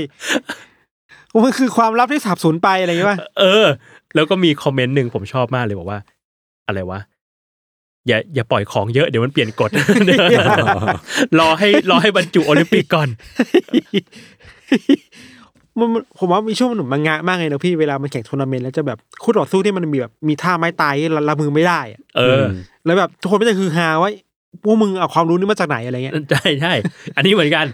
[1.45, 3.67] มันคือความลับที่สับสนไปอะไรอย่างเงี้ยป่ะเออ
[4.15, 5.99] แล้วก็มีคอมเมนต์หนึ่งผมชอบมากเลยบอกว่า
[6.67, 7.01] อะไรวะ
[8.09, 9.71] อย่าอย่าปล่อยของเยอะเดี๋ยวมันเปลี่ยนกฎ
[11.39, 13.09] รอให้รอให้บรรจุโอลิมปิกก่อน
[15.79, 22.45] มันมันผมว่ามีช่วงหนุ่มมังงะมากเลยนะพี่เวลามันแข่งทัวร์นาเมนต์แล้วจะแบบคู่ต่อสู้ที่มันมีแบบมีท่าไม้ตายที่เรารับมือไม่ได้อะเออ
[22.85, 24.11] แล้วแบบทุกคนไม่ได้คือฮาว่า
[24.65, 26.73] พวกมึงเอาความรู้นี้มาจากไหนอะไรเงี้ยใช่ใช่
[27.17, 27.67] อันนี้เหมือนกัน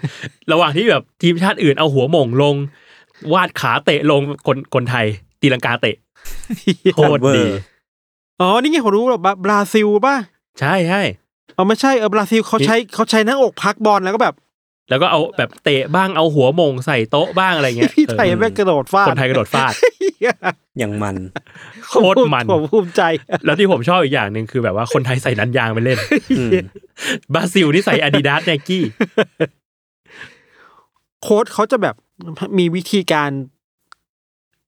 [0.52, 2.54] ระหว่างที่แบบทีมชาติอื่นเอาหัวหม่งลง
[3.32, 5.06] วาดขาเตะลงคนคนไทย
[5.40, 5.96] ตีลังกาเตะ
[6.94, 7.46] โคตรดี
[8.40, 10.16] อ๋อนี่ไงผมรู้แบบบราซิลป่ะ
[10.60, 11.02] ใช่ใช่
[11.56, 14.34] อ๋อไม่ใช่เออบราซิลเขาใช้เขาใช้หน้าอกพักบอลแล้วก็แบบ
[14.90, 19.72] แล้วก็เอาแบบเตะบ้างเอาหัวหม่งใส่โต๊ะบ้างอะไรเงี้ยพี่ไทยเออแม่งกระโดดฟาดคนไทยกระโดดฟาด
[20.78, 21.16] อย่างมัน
[21.88, 23.02] โคตรมันผมภูมิใจ
[23.44, 25.98] แล้วที่ผมชอบอีกอย่างหนึ่งคือแบบว่าคนไทยใส่นันยางไปเล่น
[26.38, 26.50] อืม
[27.34, 28.84] บราซิลนี่ใส่อาดิดาสไนกี้
[31.22, 31.94] โค้ชเขาจะแบบ
[32.58, 33.30] มีวิธีการ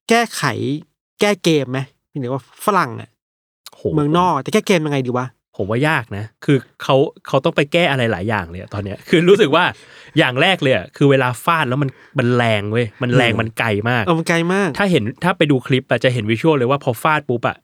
[0.08, 0.42] แก้ไข
[1.20, 1.78] แก้เกมไหม
[2.20, 3.10] หรือว่าฝรั่งอะ
[3.74, 6.96] โหเมืองนอกแต่แก้เกมยังไงดีวะผมว่ายากนะ คือเขา
[7.28, 9.64] เขาต้องไปแก้อะไรหลายอย่างเลยอะตอนเนี้ย คือรู้สึกว่า
[10.18, 17.56] อย่างแรกเลยอะคือเวลาฟาดแล้วมันมันแรงเว้ย มันแรงมันไกลมากเออมันไกลมาก ถ้าเห็นถ้าไปดูคลิปอะจะเห็นวิชวลเลยว่าพอฟาดปุ๊บอะ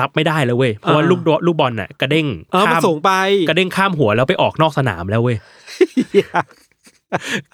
[0.00, 3.10] รับไม่ได้แล้วเว้ย เพราะว่าอ่าลูกโดลูกบอลน่ะกระเด้งเออมันข้ามสูงไป
[3.48, 5.36] กระเด้งข้ามหัวแล้วไปออกนอกสนามแล้วเว้ย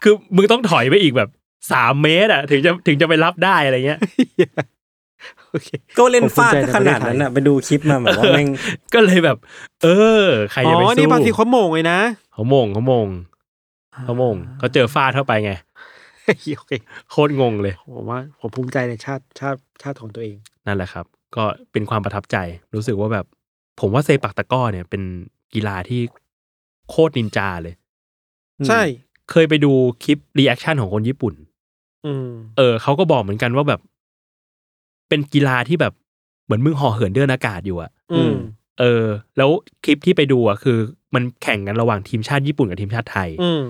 [0.03, 1.29] คือมึงต้องถอยไปอีกแบบ
[1.73, 4.01] สามเมตรอะถึงจะถึงจะไปรับได้อะไรเงี้ย
[5.49, 8.49] โอเคก็เล่นฟาดผมภูมิใจขนาดนั้นอะไปดูคลิปมาแบบว่าแม่ง
[8.95, 9.39] ก็เลยแบบ
[9.83, 9.89] เอ
[10.23, 11.99] อ ใครอ๋จะไปอสู้นี่บางทีเขาโมงเลยนะ
[12.33, 13.07] เขาโหม่งเขาโหม่ง
[14.05, 15.53] เขาโหม่งเขาเจอฟาดเข้าไปไง
[16.57, 16.73] โอเค
[17.11, 22.37] โคตรงงเลยผมว่าผมภูมิใจในชาติชาติชาติของตัวเอง นั่นแหละครับ ก็เป็นความประทับใจ
[22.75, 23.27] รู้สึกว่าแบบ
[23.81, 25.03] ผมว่าเซปักตะกร้อเนี่ย เป็น
[25.55, 26.01] กีฬาที่
[26.91, 27.75] โคตรนินจาเลย
[28.69, 28.83] ใช่
[29.31, 31.35] เคยไปดูคลิป reaction ของคนญี่ปุ่น
[32.07, 33.81] อืมเออเขาก็บอกเหมือนกันว่าแบบ
[35.09, 35.93] เป็นกีฬาที่แบบ
[36.45, 38.35] เหมือนมึงเหาะเหินเดินอากาศอยู่อะอืม
[38.81, 39.05] เออ
[39.37, 39.51] แล้ว
[39.85, 40.79] คลิปที่ไปดูอะคือ
[41.15, 43.63] มันแข่งกันระหว่างทีมชาติญี่ปุ่นกับทีมชาติไทยอืม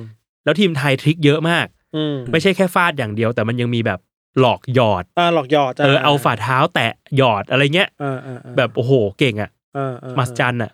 [0.44, 4.00] แล้วทีมไทยทริคเยอะมากอืมไม่ใช่แค่ฟาดอย่างเดียว แต่มันยังมีแบบ
[4.40, 10.72] หลอกหยอดอ่าหลอกหยอดเออเอาฝ่าเท้าแตะหยอดอะไรเงี้ยอ่าอ่าอ่าแบบโอ้โหเก่งอะอ่าอ่ามัสจันอะ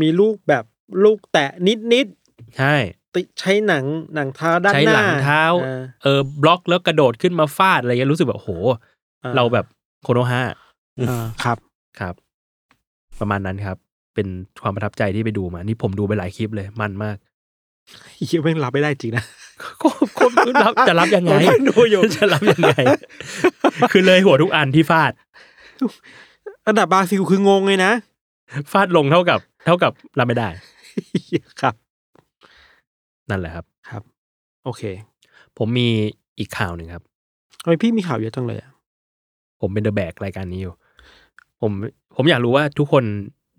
[0.00, 0.64] มีลูกแบบ
[1.04, 2.06] ลูกแตะนิดนิด
[2.56, 8.50] ใช่ๆ ติใช้หนังหนังเท้าด้านใช้หน้าหลังเท้าอ่เออบล็อกแล้วกระโดดขึ้นมาฟาดอะไรเงี้ยรู้สึกแบบโอ้โห
[9.24, 9.66] อ่เราแบบ
[10.02, 10.42] โคโนฮา
[11.08, 11.58] อ่าครับ
[12.00, 12.14] ครับ
[13.20, 13.76] ประมาณนั้นครับ
[14.14, 14.28] เป็น
[14.62, 17.16] ความประทับใจที่ไปดูมา นี่ผมดูไปหลายคลิปเลยมันมาก
[18.26, 19.24] เฮียแม่งรับไม่ได้จริงนะ
[19.82, 20.30] ก็คน
[20.62, 22.72] รับจะรับยังไงผมนั่งดูอยู่จะรับยังไง
[23.92, 25.12] คือเลยหัวทุกอันที่ฟาด
[26.66, 27.92] อันดับบราซิลคืองงเลยนะ
[28.72, 30.48] ฟาดลงเท่ากับ เท่ากับรับไม่ได้
[31.60, 31.74] ครับ
[33.30, 34.02] นั่นแหละครับ ครับ
[34.64, 34.82] โอเค
[35.58, 35.88] ผมมี
[36.38, 37.02] อีกข่าวหนึ่งครับ
[37.62, 38.70] ทำไมพี่มีข่าวเยอะจังเลยอะ
[39.60, 40.74] ผมเป็นเดอะแบกรายการนี้อยู่
[41.60, 41.72] ผม
[42.16, 43.04] ผมอยากรู้ว่าทุกคน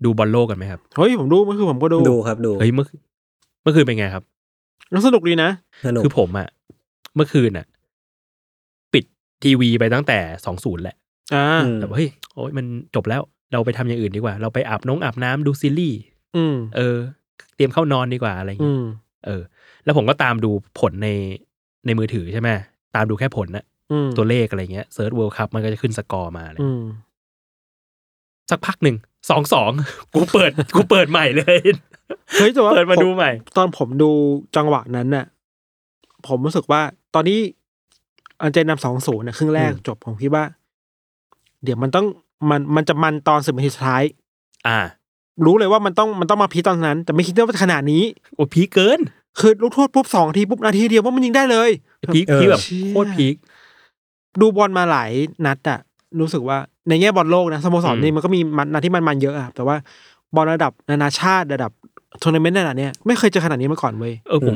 [0.04, 2.86] ดูบอลโลกกันไหมครับเฮ้ยผมดูเมื่อคืนผมก็ดูดูครับดูเฮ้ยเมื่อ
[3.62, 4.24] เมื่อคืนเป็นไงครับ
[4.90, 5.50] แล้วสนุกดีนะ
[5.86, 6.48] สนุกคือผมอะ
[7.14, 7.66] เมื่อคืนอะ
[8.92, 9.04] ปิด
[9.42, 10.96] ทีวีไปตั้งแต่สองศูนย์แหละ
[11.34, 15.98] อ่าอืมแต่ว่าเฮ้ยโอ้ยมันจบแล้วเราไปทำอย่างอื่นดีกว่า เราไปอาบน้องอาบน้ำดูซีรีส์
[16.36, 16.96] อืมเออ
[17.54, 18.84] เตรียมเข้านอนดีกว่าอะไรอย่างอืเงี้ยอืม
[19.26, 19.42] เออ
[19.84, 21.08] แล้วผมก็ตามดูผลใน
[21.86, 22.48] ในมือถือใช่ไหม
[22.94, 26.82] ตามดูแค่ผลนะอืมตัวเลขอะไรเงี้ย search World Cup มันก็จะขึ้นสกอร์มาอะไรอืม
[28.50, 28.96] สักพักหนึ่ง
[29.30, 29.70] สองสอง
[30.12, 31.58] กูเปิดกูเปิดใหม่เลย
[32.34, 34.10] เฮ้ยแต่ว่าเปิดมาดูใหม่ ตอนผมดู
[34.56, 35.26] จังหวะนั้นน่ะ
[36.26, 36.82] ผมรู้สึกว่า
[37.14, 37.38] ตอนนี้
[38.40, 40.44] อาร์เจนนำสองศูนย์นะครึ่งแรกอืมจบผมคิดว่า
[41.64, 42.06] เดี๋ยวมันต้อง
[42.50, 44.02] มันมันจะมันตอนสิบนาทีสุดท้าย
[44.66, 44.78] อ่า
[45.44, 48.02] รู้เลยว่ามันต้องมันต้องมา peak ตอนนั้น แต่ไม่คิดว่าขนาดนี้
[48.34, 49.00] โอ้ peak เกิน
[49.40, 51.70] คือลูกโทษปุ๊บสองทีปุ๊บนาทีเดียวว่ามันยิงได้เลย
[52.14, 53.34] peak เออ peak แบบเชี่ยโคตร peak
[54.40, 55.10] ดูบอลมาหลาย
[55.46, 55.78] นัดอะ
[56.20, 59.76] รู้สึกว่าในแง่บอลโลกนะสโมสรอืมนี่มันก็มีมันนัดที่มันมันเยอะอะแต่ว่า
[60.34, 61.70] บอลระดับนานาชาติระดับ
[62.22, 64.54] ทัวร์นาเมนต์ขนาดเนี้ยไม่เคยเจอขนาดนี้มาก่อนเว้ยเออผม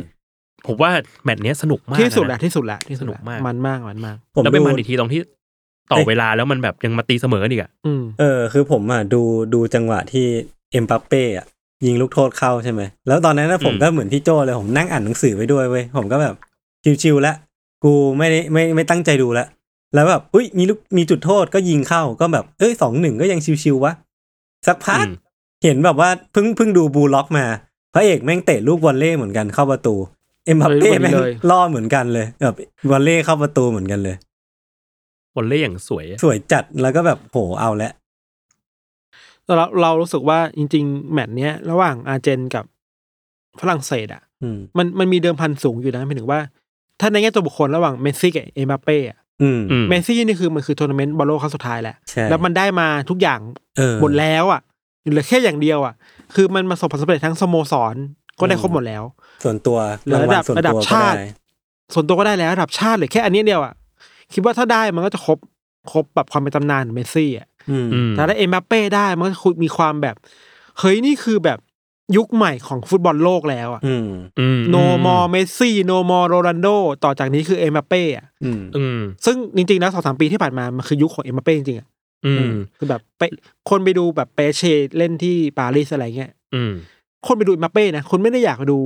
[0.67, 0.91] ผมว่า
[1.25, 5.21] แมตช์เนี้ยสนุกมากที่สุดแหนะละที่สุดแหละที่สุดสนุกแหละมากมันมากมันมากผมแล้วไปดูมันอีกทีตรงที่
[5.91, 9.23] ต่อเอ้ยเวลาแล้วมันแบบยังมาตีเสมอกันอีกอะอืมเออ คือผมอะดู
[9.55, 10.27] ดูจังหวะที่
[10.73, 11.47] เอ็มบัปเป้อะ
[11.85, 16.35] ยิงลูกโทษเข้าใช่ไหม แล้วตอนนั้นนะผมก็เหมือนพี่โจเลย ผมนั่งอ่านหนังสือไปด้วยเว้ย ผมก็แบบ
[17.03, 17.37] chill ๆแล้ว
[17.85, 19.49] กูไม่ได้ไม่ไม่ตั้งใจดูแล้ว
[19.95, 23.93] แล้วแบบอุ้ยมีลูกมีจุดโทษก็ยิงเข้าก็แบบ เอ้ยสองหนึ่งก็ยัง chill ๆวะ
[24.67, 25.13] สักพักอืม
[25.65, 27.45] เห็นแบบว่าเพิ่งเพิ่งดูบลูล็อกมา
[27.95, 29.95] พระเอกแม่งเตะลูก volley เหมือนกันเข้าประตู
[30.45, 31.15] เอ็มบัปเป้แม่ง
[31.51, 32.57] ล่อเหมือนกันเลยแบบ
[32.91, 34.17] volley เข้าประตูเหมือนกันเลย
[35.35, 38.06] volley อย่างสวยอะสวยจัดแล้วก็แบบโหเอาแล้วแต่
[39.47, 42.65] เราเรารู้สึกว่าจริง ๆ แมตช์เนี้ยระหว่างอาร์เจนกับ
[43.61, 46.41] ฝรั่งเศสอะอืมมันมันมีเดิมพันสูงอยู่นะหมายถึงว่า
[47.01, 53.41] ถ้าในแง่ตัวบุคคลระหว่างเมสซี่กับเอ็มบัปเป้อะอืมอืมเมสซี่นี่คือมันคือทัวร์นาเมนต์บอลโลกครั้งสุดท้ายแหละใช่แล้วมันได้มาทุกอย่าง
[53.79, 54.61] เออหมดแล้วอะ
[55.11, 55.95] เหลือแค่อย่างเดียวอะ
[56.35, 57.95] คือมันประสบความสำเร็จทั้งสโมสร
[58.41, 59.03] ก็ได้ครบหมดแล้ว
[59.45, 59.79] ส่วนตัว
[60.13, 61.27] ระดับางวัลส่วนระดับตัวก็ชาติได้
[61.95, 63.75] ส่วนตัวก็ได้แล้วระดับชาติเหลือแค่อันนี้เดียวอะ
[64.33, 65.39] คิดว่าถ้าได้มันก็จะครบ
[65.93, 67.56] ครบแบบความเป็นตำนานของเมสซี่อะอืมอืม
[68.15, 70.17] แต่ถ้าเอ็มบัปเป้ได้มันก็จะมีความแบบ
[70.79, 71.59] เฮ้ยนี่คือแบบ
[72.17, 74.09] ยุคใหม่ของฟุตบอลโลกแล้วอะอืม
[74.41, 76.69] อืม no moreเมสซี่ no more โรนัลโด
[77.05, 81.89] ต่อจากนี้คือเอ็มบัปเป้อะอืมอืมซึ่งจริงๆแล้วสองสามปีที่ผ่านมามันคือยุคของเอ็มบัปเป้จริงๆอะ
[82.27, 83.23] อืมคือแบบไป
[83.71, 84.63] คนไปดูแบบเปแอสเช
[84.99, 86.73] เล่นที่ปารีสอะไรเงี้ยอืม
[87.27, 88.79] คนไปดูเอ็มบัปเป้นะคนไม่ได้อยากดู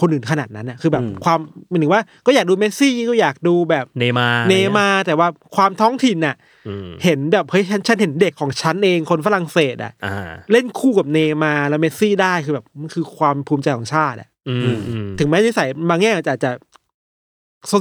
[0.00, 1.38] คนอื่นขนาดนั้นน่ะคือแบบอืมความ
[1.70, 6.36] หมายถึงว่าก็อยากดูเมสซี่ก็อยากดูแบบเนย์มาร์เนย์มาร์แต่ว่าความท้องถิ่นน่ะ
[6.68, 16.50] อืมเห็นแบบเฮ้ยฉันฉันเห็นเด็กของฉันเองคนฝรั่งเศสอะอ่าเล่นคู่กับเนย์มาร์แล้วเมสซี่ได้คือแบบมันคือความภูมิใจของชาติอะอืมอืมถึงแม้นิสัยบางแง่อาจจะอาจจะ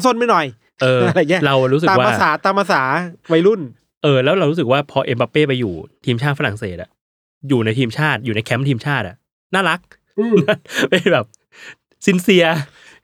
[0.05, 0.45] ซนๆไม่หน่อย
[0.81, 2.81] เอออะไรเงี้ยเรารู้สึกตามว่าภาษาตามภาษา
[3.31, 3.61] วัยรุ่น
[4.03, 5.73] เออ แล้วเรารู้สึกว่าพอเอ็มบัปเป้ไปอยู่
[6.05, 6.89] ทีมชาติฝรั่งเศสอะ
[7.49, 9.15] อยู่ในทีมชาติอยู่ในแคมป์ทีมชาติอะ
[9.53, 9.79] น่ารัก
[10.19, 10.35] อืม
[10.89, 11.25] เป็นแบบ
[12.05, 12.45] sincere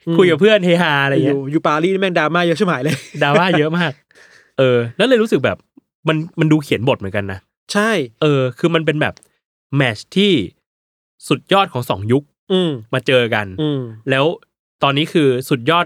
[0.07, 3.91] อืมคุยกับเพื่อนเฮฮาอะไรอเงี้ยู่ยอยู่ปารีสแม่งดราม่าเยอะใช่ไหมเลยดราม่าเยอะมาก
[4.59, 5.57] เออ แล้วเลยรู้สึกแบบ
[6.07, 7.39] มันมันดูเขียนบทเหมือนกันนะ
[7.73, 7.89] ใช่
[8.21, 9.13] เออ คือมันเป็นแบบ
[9.75, 10.33] แมทช์ที่
[11.27, 14.25] สุดยอดของสองยุค อืมมาเจอกัน อืมแล้ว
[14.83, 15.85] ตอนนี้คือสุดยอด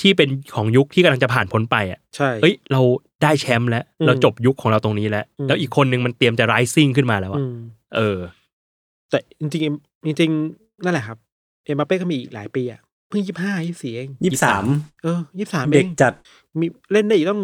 [0.00, 2.80] ที่เป็นของยุคที่กำลังจะผ่านพ้นไปอะใช่เอ้ย เรา
[3.22, 7.56] ได้แชมป์แล้วอืมเราจบยุคของเราตรงนี้แล้วอืมแล้วอีกคนนึงมันเตรียมจะ rising ขึ้นมาแล้วอะอืม
[7.96, 8.18] เออ
[9.10, 11.18] แต่จริงๆจริงๆนั่นแหละครับ
[11.68, 14.64] เอ็มบัปเป้ก็มีอีกหลายปีอะเพิ่งยี่ห้ายี่สี่เองยี่สิบสาม
[15.02, 16.12] เออยี่สามเด็กจัด
[16.60, 17.40] มีเล่นได้อีกต้อง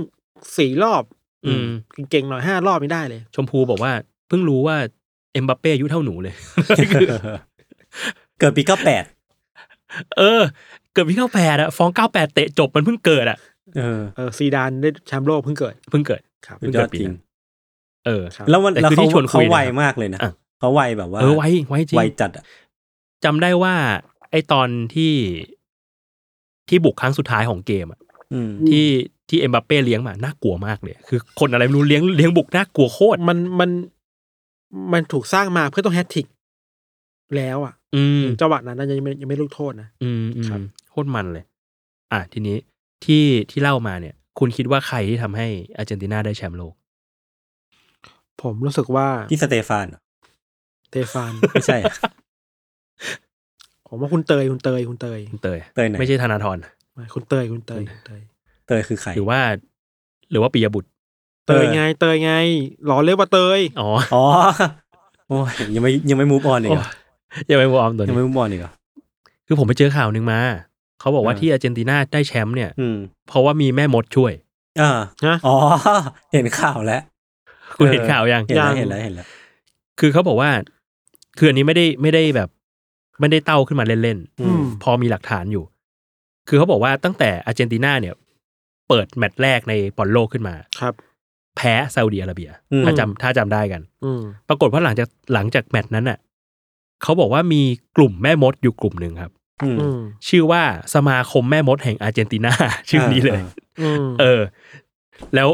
[0.59, 1.03] สี่รอบ
[1.47, 1.67] อืม
[2.11, 3.93] เก่งๆหน่อยห้ารอบไม่ได้เลย ชมพูบอกว่า
[4.29, 4.77] เพิ่งรู้ว่า
[5.33, 6.35] เอ็มบัปเป้อายุเท่าหนูเลย
[8.39, 9.05] เกิดปีเก้าแปด
[10.19, 10.41] เออ
[10.93, 13.39] เกิดปีเก้าแปดอะฟองเก้าแปดเตะจบมันเพิ่งเกิดอะ
[13.77, 17.13] เออเออซีดานได้แชมป์โลกเพิ่งเกิดเพิ่งเกิดครับสุดยอดจริง
[18.07, 22.45] เออครับแล้วมันแต่แล้วคือเขาที่ชวนคุเขายไวนะครับมากเลยนะอะเขาไวแบบว่าเออไว้ไว้จริงไวจัดอะ
[23.25, 23.75] จำได้ว่า
[24.35, 25.13] ไอตอนที่
[26.69, 28.01] ที่บุกครั้งสุดท้ายของเกมอะ
[28.33, 28.87] อืมที่
[29.29, 33.71] ที่เอ็มบัปเป้เลี้ยงมาน่ากลัวมากเลย คือคนอะไรไม่รู้เลี้ยงเลี้ยงบุกน่ากลัวโคตรมันมัน
[34.93, 36.27] มันถูกสร้างมาเพื่อต้องแฮตทริก
[37.37, 41.45] แล้วอะ อืมจังหวะนั้นนะยังไม่ยังไม่ลูกโทษนะอืมอืมครับโคตรมันเลย
[42.13, 42.57] อะทีนี้
[43.05, 46.75] ที่ที่เล่ามาเนี่ย คุณคิดว่าใครที่ทำให้อาร์เจนตินาได้แชมป์โลก
[48.43, 50.01] ผมรู้สึกว่าที่สเตฟานเหรอ
[50.91, 51.95] เตฟานไม่ใช่อะ
[53.89, 56.57] ผมว่าคุณเตยคุณเตยคุณเตยคุณเตยเตยไหนไม่ใช่ธนาธร
[56.95, 58.21] ไม่คุณเตยคุณเตยคุณเตย
[58.67, 59.41] เตยคือใครหรือว่า
[60.31, 60.89] หรือว่าปิยบุตร
[61.47, 62.33] เตยไง เตยไง
[62.87, 64.25] หล่อเรียกว่าเตยอ๋ออ๋อ
[65.29, 66.87] โอ้ยยังไม่ยังไม่ move on อีกเหรอ
[67.51, 68.73] ยังไม่วอร์มตัวยังนี้ไม่ move on อีกเหรอ
[69.47, 70.41] คือผมไปเจอข่าวหนึ่งมา
[71.01, 72.97] เขาบอกว่าเออที่อาร์เจนตินาได้แชมป์เนี่ยอืม
[73.29, 74.33] เพราะว่ามีแม่มดช่วย
[74.81, 74.91] อ่า
[75.27, 75.55] นะอ๋อ
[76.33, 77.03] เห็นข่าวแล้ว
[77.77, 79.27] คุณเห็นข่าวยังเห็นแล้วยังเห็นแล้วเห็นแล้ว
[80.01, 80.51] คือเขาบอกว่า
[81.39, 82.49] คืออันนี้ไม่ได้ไม่ได้แบบ
[83.21, 85.65] ไม่ได้เต้าขึ้นมาเล่นอืมๆพอมีหลักฐานอยู่
[86.49, 88.15] คือเขาบอกว่าตั้งแต่อาร์เจนตินาเนี่ย
[88.89, 90.95] เปิดแมตช์แรกในบอลโลกขึ้นมาครับ
[91.57, 96.19] แพ้ซาอุดิอาระเบียอืมถ้าจำถ้าจำได้กันอืมปรากฏว่าหลังจากหลังจากแมตช์นั้นน่ะ
[97.03, 97.63] เขาบอกว่ามี
[97.97, 99.99] กลุ่มแม่มดอยู่กลุ่มหนึ่งครับอืมอืม
[100.29, 100.63] ชื่อว่า
[100.95, 102.53] สมาคมแม่มดแห่งอาร์เจนตินา
[102.91, 103.41] ชื่อนี้เลย
[103.83, 104.41] อืมเออ
[105.35, 105.49] แล้ว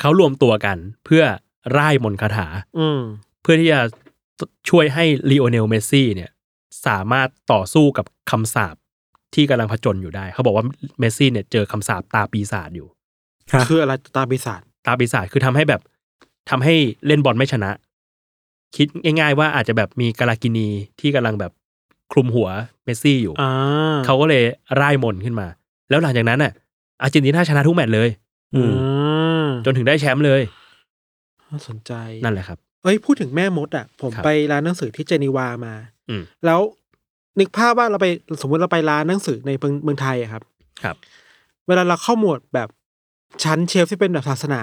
[0.00, 1.22] เขารวมตัวกันเพื่อ
[1.76, 2.46] ร่ายมนต์คาถา
[2.78, 3.00] อืม
[3.42, 3.80] เพื่อที่จะ
[4.68, 6.30] ช่วยให้ลีโอเนลเมสซี่เนี่ย
[6.86, 8.76] สามารถต่อสู้กับคำสาป
[9.34, 10.64] ที่กำลังผจญอยู่ได้ เขาบอกว่า
[10.98, 12.88] เมสซี่เนี่ยเจอคำสาปตาปีศาจอยู่
[13.52, 15.80] ฮะคืออะไรตาปีศาจตาปีศาจคือทำให้แบบ
[16.50, 16.74] ทำให้
[17.06, 17.70] เล่นบอลไม่ชนะ
[18.76, 20.68] คิดง่าย ๆ ว่าอาจจะแบบมีกาลากินี
[21.00, 21.52] ที่กำลังแบบ
[22.12, 22.48] คลุมหัว
[22.84, 23.50] เมสซี่อยู่อ่า
[24.06, 24.42] เขาก็เลย
[24.80, 25.46] ร่ายมนต์ขึ้นมา
[25.90, 26.52] แล้วหลังจากนั้นน่ะ
[27.02, 28.08] อาร์เจนตินาชนะทุกแมตช์เลย
[28.54, 28.72] อืม
[29.44, 30.40] มจนถึงได้แชมป์เลย
[31.50, 31.92] น่าสนใจ
[32.24, 35.74] นั่นแหละครับ เอ้ยพูดถึงแม่มดอะ ผมครับ ไปร้านหนังสือที่เจนีวามา
[36.08, 36.60] อืม แล้ว
[37.38, 38.06] นึกภาพว่าเราไป
[38.40, 40.42] สมมติเราไปร้านหนังสือในเมืองเมืองไทยอะครับ
[40.82, 40.96] ครับ
[41.66, 42.68] เวลาเราเข้าหมวดแบบ
[43.44, 44.62] ชั้นเชลฟ์ที่เป็นแบบศาสนา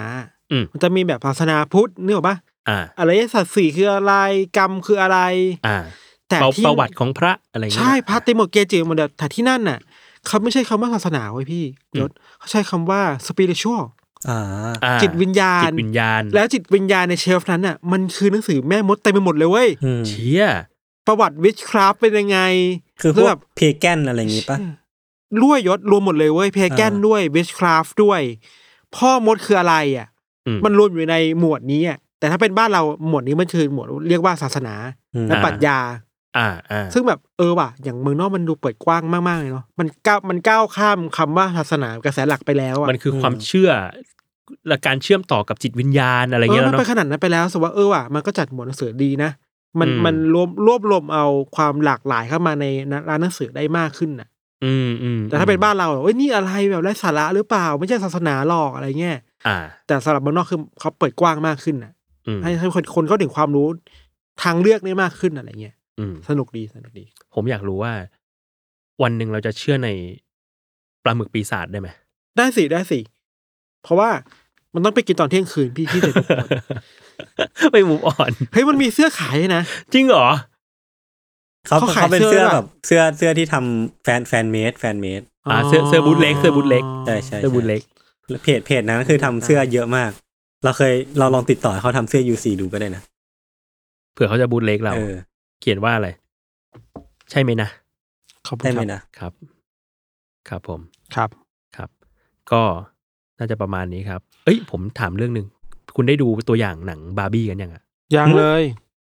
[0.52, 2.38] อืม มันจะมีแบบศาสนาพุทธนึกออกปะ
[2.70, 4.14] อ่าอารยสัตว์สี่คืออะไร
[4.58, 5.20] กรรมคืออะไร
[5.68, 5.78] อ่า
[6.30, 9.80] แต่ประที่ประวัติของพระอะไรอย่างเงี้ยใช่พระเตโมเกจิหมดเลยแต่ที่นั่นน่ะ
[10.26, 13.97] เขาไม่ใช่คำว่าศาสนาเว้ยพี่อืมยศเขาใช้คำว่า spiritual อ่าอ่า
[15.02, 20.46] จิตวิญญาณจิตวิญญาณ แล้วจิตวิญญาณในเชลฟ์นั้นน่ะมันคือหนังสือแม่มดเต็มไปหมดเลยเว้ยอืมเชี่ย
[21.08, 22.40] ประวัติวิชคราฟเป็นยังไง
[23.02, 24.58] คือพแล้ววแบกบเพแกนอะไรอย่างงี้ปะ
[25.42, 28.22] รั่วยศรวมหมดเลยเว้ยเพแกนอ่าด้วยวิชคราฟด้วย
[28.96, 30.08] พ่อมดคืออะไรอะ
[30.48, 34.76] อืมมันรวมอยู่ในหมวดนี้อะแต่ถ้าเป็นบ้านเราหมวดนี้มันคือหมวดเรียกว่าศาสนา
[35.16, 35.78] อืมและปรัชญา
[36.38, 43.72] อ่าอ่าซึ่งแบบเออว่ะอย่างเมืองนอกมันดูเปิดกว้างมากๆเลยเนาะมันก้าวมันก้าวข้ามคำว่าศาสนากระแสหลักไปแล้วอะมันคือความเชื่อ
[44.68, 49.32] และการเชื่อมต่อกับจิตวิญญาณอะไรเอเงี้อยแล้วมันไปเนาะขนาดนั้นไปแล้วสว่าเออว่ะมันก็จัดหมวดหนังสือดีนะ
[49.80, 52.66] มันอืมมันรวมรวบรวมเอาความหลากหลายเข้ามาใน
[53.10, 54.28] ร้านหนังสือได้มากขึ้นน่ะ
[54.66, 61.92] อืมอืมแต่ถ้าเป็นบ้านเราเอ้ยนี่อะไรแบบไร้สาระหรือเปล่า ไม่ใช่ศาสนาหรอกอะไรเงี้ยอ่า แต่สำหรับเมืองนอกคือเขาเปิดกว้างมากขึ้นน่ะ
[62.28, 63.68] อืมให้ให้คนคนเข้าถึงความรู้
[64.44, 65.77] ทางเลือกได้มากขึ้นอะไรเงี้ยอืม
[66.30, 67.94] สนุกดีสนุกดี ผมอยากรู้ว่า
[69.04, 69.90] วันหนึ่งเราจะเชื่อใน
[71.04, 71.90] ปลาหมึกปีศาจได้ไหม
[72.38, 73.00] ได้สิได้สิ
[73.84, 74.10] เพราะว่า
[74.74, 76.14] มันต้องไปกินตอนเที่ยงคืนพี่พี่เด็ด
[77.72, 80.28] ไม่ move on เฮ้ยมันมีเสื้อขายนะ จริงเหรอ
[81.68, 85.22] เขาเขาขายเขาเป็นเสื้เสื้ออด้วยแบบเสื้อเสื้อที่ทำ fan fan-made fan-made
[85.52, 87.82] อ่าเสื้อเสื้อ bootleg เสื้อ bootleg ใช่ใช่เสื้อ bootleg
[88.30, 90.12] แล้วเพจเพจนั้นคือทำเสื้อเยอะมาก
[90.64, 93.02] เราเคยเราลองติดต่อให้เขาทำเสื้อ UC ดูก็ได้นะ
[94.14, 94.94] เผื่อเขาจะบูทเล็กเรา
[95.60, 96.10] เออเขียนว่าอะไร
[97.30, 97.70] ใช่ไหมนะ
[98.48, 99.32] ขอบคุณได้ไหมครับนะครับ
[100.50, 100.80] ครับผม
[101.16, 101.30] ครับ
[101.76, 101.90] ครับ
[102.52, 102.62] ก็
[103.40, 105.48] น่าจะประมาณนี้ครับ เอ้ย ผมถามเรื่องหนึ่ง
[105.96, 107.84] คุณได้ดูตัวอย่างหนังบาร์บี้กันยังอะ
[108.16, 108.64] ยังเลย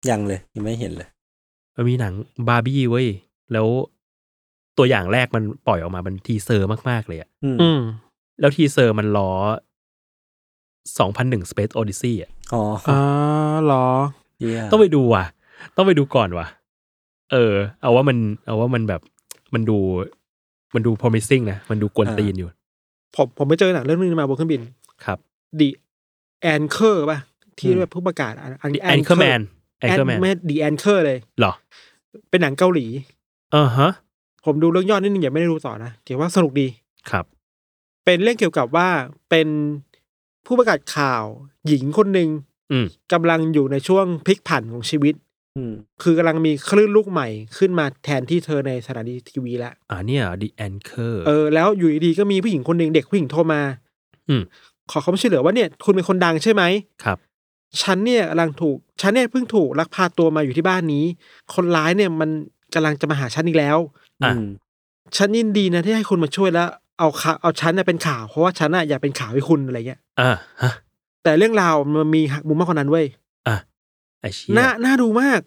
[0.09, 1.09] ยังเลยยังไม่เห็นเลย
[1.75, 2.13] มันมีหนัง
[2.47, 3.07] บาร์บี้เว้ย
[3.53, 3.67] แล้ว
[4.77, 7.79] ตัวอย่างแรกมันปล่อยออกมาเป็น teaser มาก ๆ เลยอะอืมอืม
[8.39, 9.31] แล้ว teaser มันล้อ
[10.97, 12.99] 2001 Space Odyssey อะอ๋ออ๋อ
[13.65, 13.87] เหรอ
[14.39, 15.25] เหี้ยต้องไปดูว่ะ
[15.75, 16.47] ต้องไปดูก่อนว่ะ
[17.31, 19.01] เออ เอาว่ามัน เอาว่ามันแบบ
[19.53, 19.77] มันดู
[20.73, 22.49] มันดู promising นะ มันดูกวนตีนอยู่
[23.15, 24.61] ผมผมไปเจอหนังเรื่องนึงมาบนเครื่องบิน
[25.05, 25.17] ครับ
[25.59, 25.67] The
[26.53, 27.19] Anchor ป่ะ
[27.59, 29.41] ที่แบบผู้ประกาศอัน The Anchorman
[29.85, 31.53] Anchorman ไม่ The Anchor เลยเหรอ
[32.29, 32.85] เป็นหนังเกาหลี
[33.55, 33.89] อ่าฮะ
[34.45, 36.67] ผมดูเรื่องย่อนิดนึงอย่าไม่ได้ดูต่อนะเกี่ยวว่าสนุกดี
[37.11, 37.25] ครับ
[38.05, 38.87] เป็นเรื่องเกี่ยวกับว่า
[39.29, 39.47] เป็น
[40.45, 41.23] ผู้ประกาศข่าว
[41.67, 42.29] หญิงคนหนึ่ง
[42.71, 45.13] อืมกำลังอยู่ในช่วงพลิกผันของชีวิต
[45.57, 45.73] อืม
[46.03, 47.27] คือกำลังมีคลื่นลูกใหม่
[47.57, 53.61] ขึ้นมาแทนที่เธอในสถานีทีวีแล้วอ่าเนี่ย The Anchor เออแล้วอยู่ดีๆก็มีผู้หญิงคนหนึ่งเด็กผู้หญิงโทรมา
[54.29, 54.43] อืม
[54.91, 56.63] ขอความช่วยเหลือว่าเนี่ย คุณเป็นคนดังใช่ไหม
[57.03, 57.17] ครับ
[57.81, 61.05] ฉันเนี่ยกำลังถูกฉันเนี่ยเพิ่งถูกลักพาตัวมาอยู่ที่บ้านนี้
[61.53, 62.29] คนร้ายเนี่ยมัน
[62.73, 63.77] กำลังจะมาหาฉันอีกแล้ว
[64.23, 64.45] อะอืม
[65.17, 66.67] ฉันยินดีนะที่ให้คุณมาช่วยแล้ว
[66.99, 70.71] เอาข่าวเอาฉันเนี่ยเป็นข่าวเพราะว่าฉันน่ะอยากเป็นข่าวให้คุณอะไรเงี้ยอ่าฮะ
[71.23, 73.22] แต่เรื่องราวมันมีหักมุมมากกว่านั้นเว้ยอะ
[74.23, 75.41] ไอเชี่ยน่าน่าดูมาก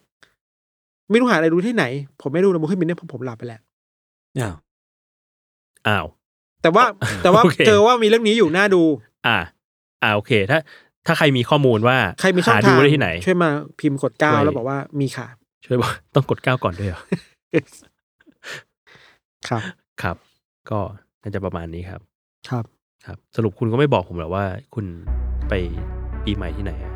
[1.10, 1.84] ไม่รู้หาอะไรดูที่ไหน
[2.20, 3.60] ผมไม่ดูนะมุขึ้นบินเนี่ยผมผมหลับไปแล้ว
[4.40, 4.54] อ้าว
[5.88, 6.06] อ้าว
[6.62, 6.84] แต่ว่า
[7.22, 8.82] แต่ว่าโอเคเจอว่ามีเรื่องนี้อยู่น่าดู
[9.26, 9.38] อ่า
[10.02, 10.58] อ่าโอเค ถ้า
[11.06, 13.50] ถ้าใครมีข้อมูลว่าใครมีช่องหาทาดูงได้ที่ไหน ช่วยมา
[13.80, 15.26] พิมพ์กดเก้าช่วยแล้วบอกว่ามีค่ะ
[15.64, 17.02] ช่วยบอกต้องกดเก้าก่อนด้วยเหรอ
[19.48, 19.62] ครับ
[20.02, 20.16] ครับ
[20.70, 20.78] ก็
[21.22, 22.00] น่าจะประมาณนี้ครับ
[22.48, 22.64] ครับ
[23.06, 24.86] ครับ สรุปคุณก็ไม่บอกผมหรอกว่า คุณ
[25.48, 25.52] ไป
[26.24, 26.95] ปีใหม่ที่ไหนอะค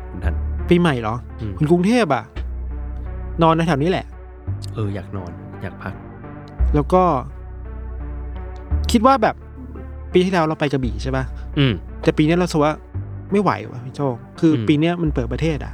[0.71, 2.23] ปีใหม่เหรออืมคุณกรุงเทพอะ
[3.43, 4.05] นอนในแถวนี้แหละ
[4.75, 5.93] เอออยากนอนอยากพัก
[6.75, 7.03] แล้วก็
[8.91, 9.35] คิดว่าแบบ
[10.13, 11.23] ปีที่แล้วเราไปกระบี่ใช่ป่ะ
[11.57, 12.73] อืม แต่ปีนี้เราสึกว่า
[13.31, 14.01] ไม่ไหวว่ะพี่โจ
[14.39, 15.73] คืออม ปีเนี้ยมันเปิดประเทศอะ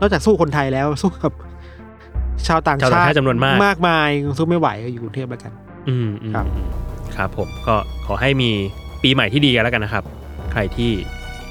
[0.00, 1.32] นอกจากสู้คนไทยแล้วสู้กับ
[2.46, 5.52] ชาวต่างชาวต่างชาชาติติจำนวนมาก มากมายสู้ไม่ไหวก็อยู่กรุงเทพแล้วกัน
[5.88, 6.68] อืมอืมครับ อืม
[7.16, 7.76] ครับผมก็
[8.06, 8.50] ขอให้มี
[9.02, 10.04] ปีใหม่ที่ดีกันแล้วกันนะครับ
[10.52, 10.90] ใครที่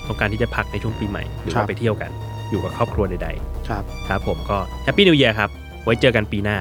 [0.08, 2.12] ต้องการที่จะพักในช่วงปีใหม่ หรือครัว่าบไปเที่ยวกัน
[2.50, 3.30] อยู่กับครอบครัวใด
[3.68, 5.50] ครับๆครับผมก็ Happy New Year ครับ
[5.84, 6.58] ไว้เจอกันปีหน้า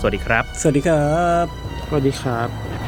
[0.00, 1.46] สวัสดีครับ สวัสดีครับ
[1.88, 2.81] สวัสดีครับ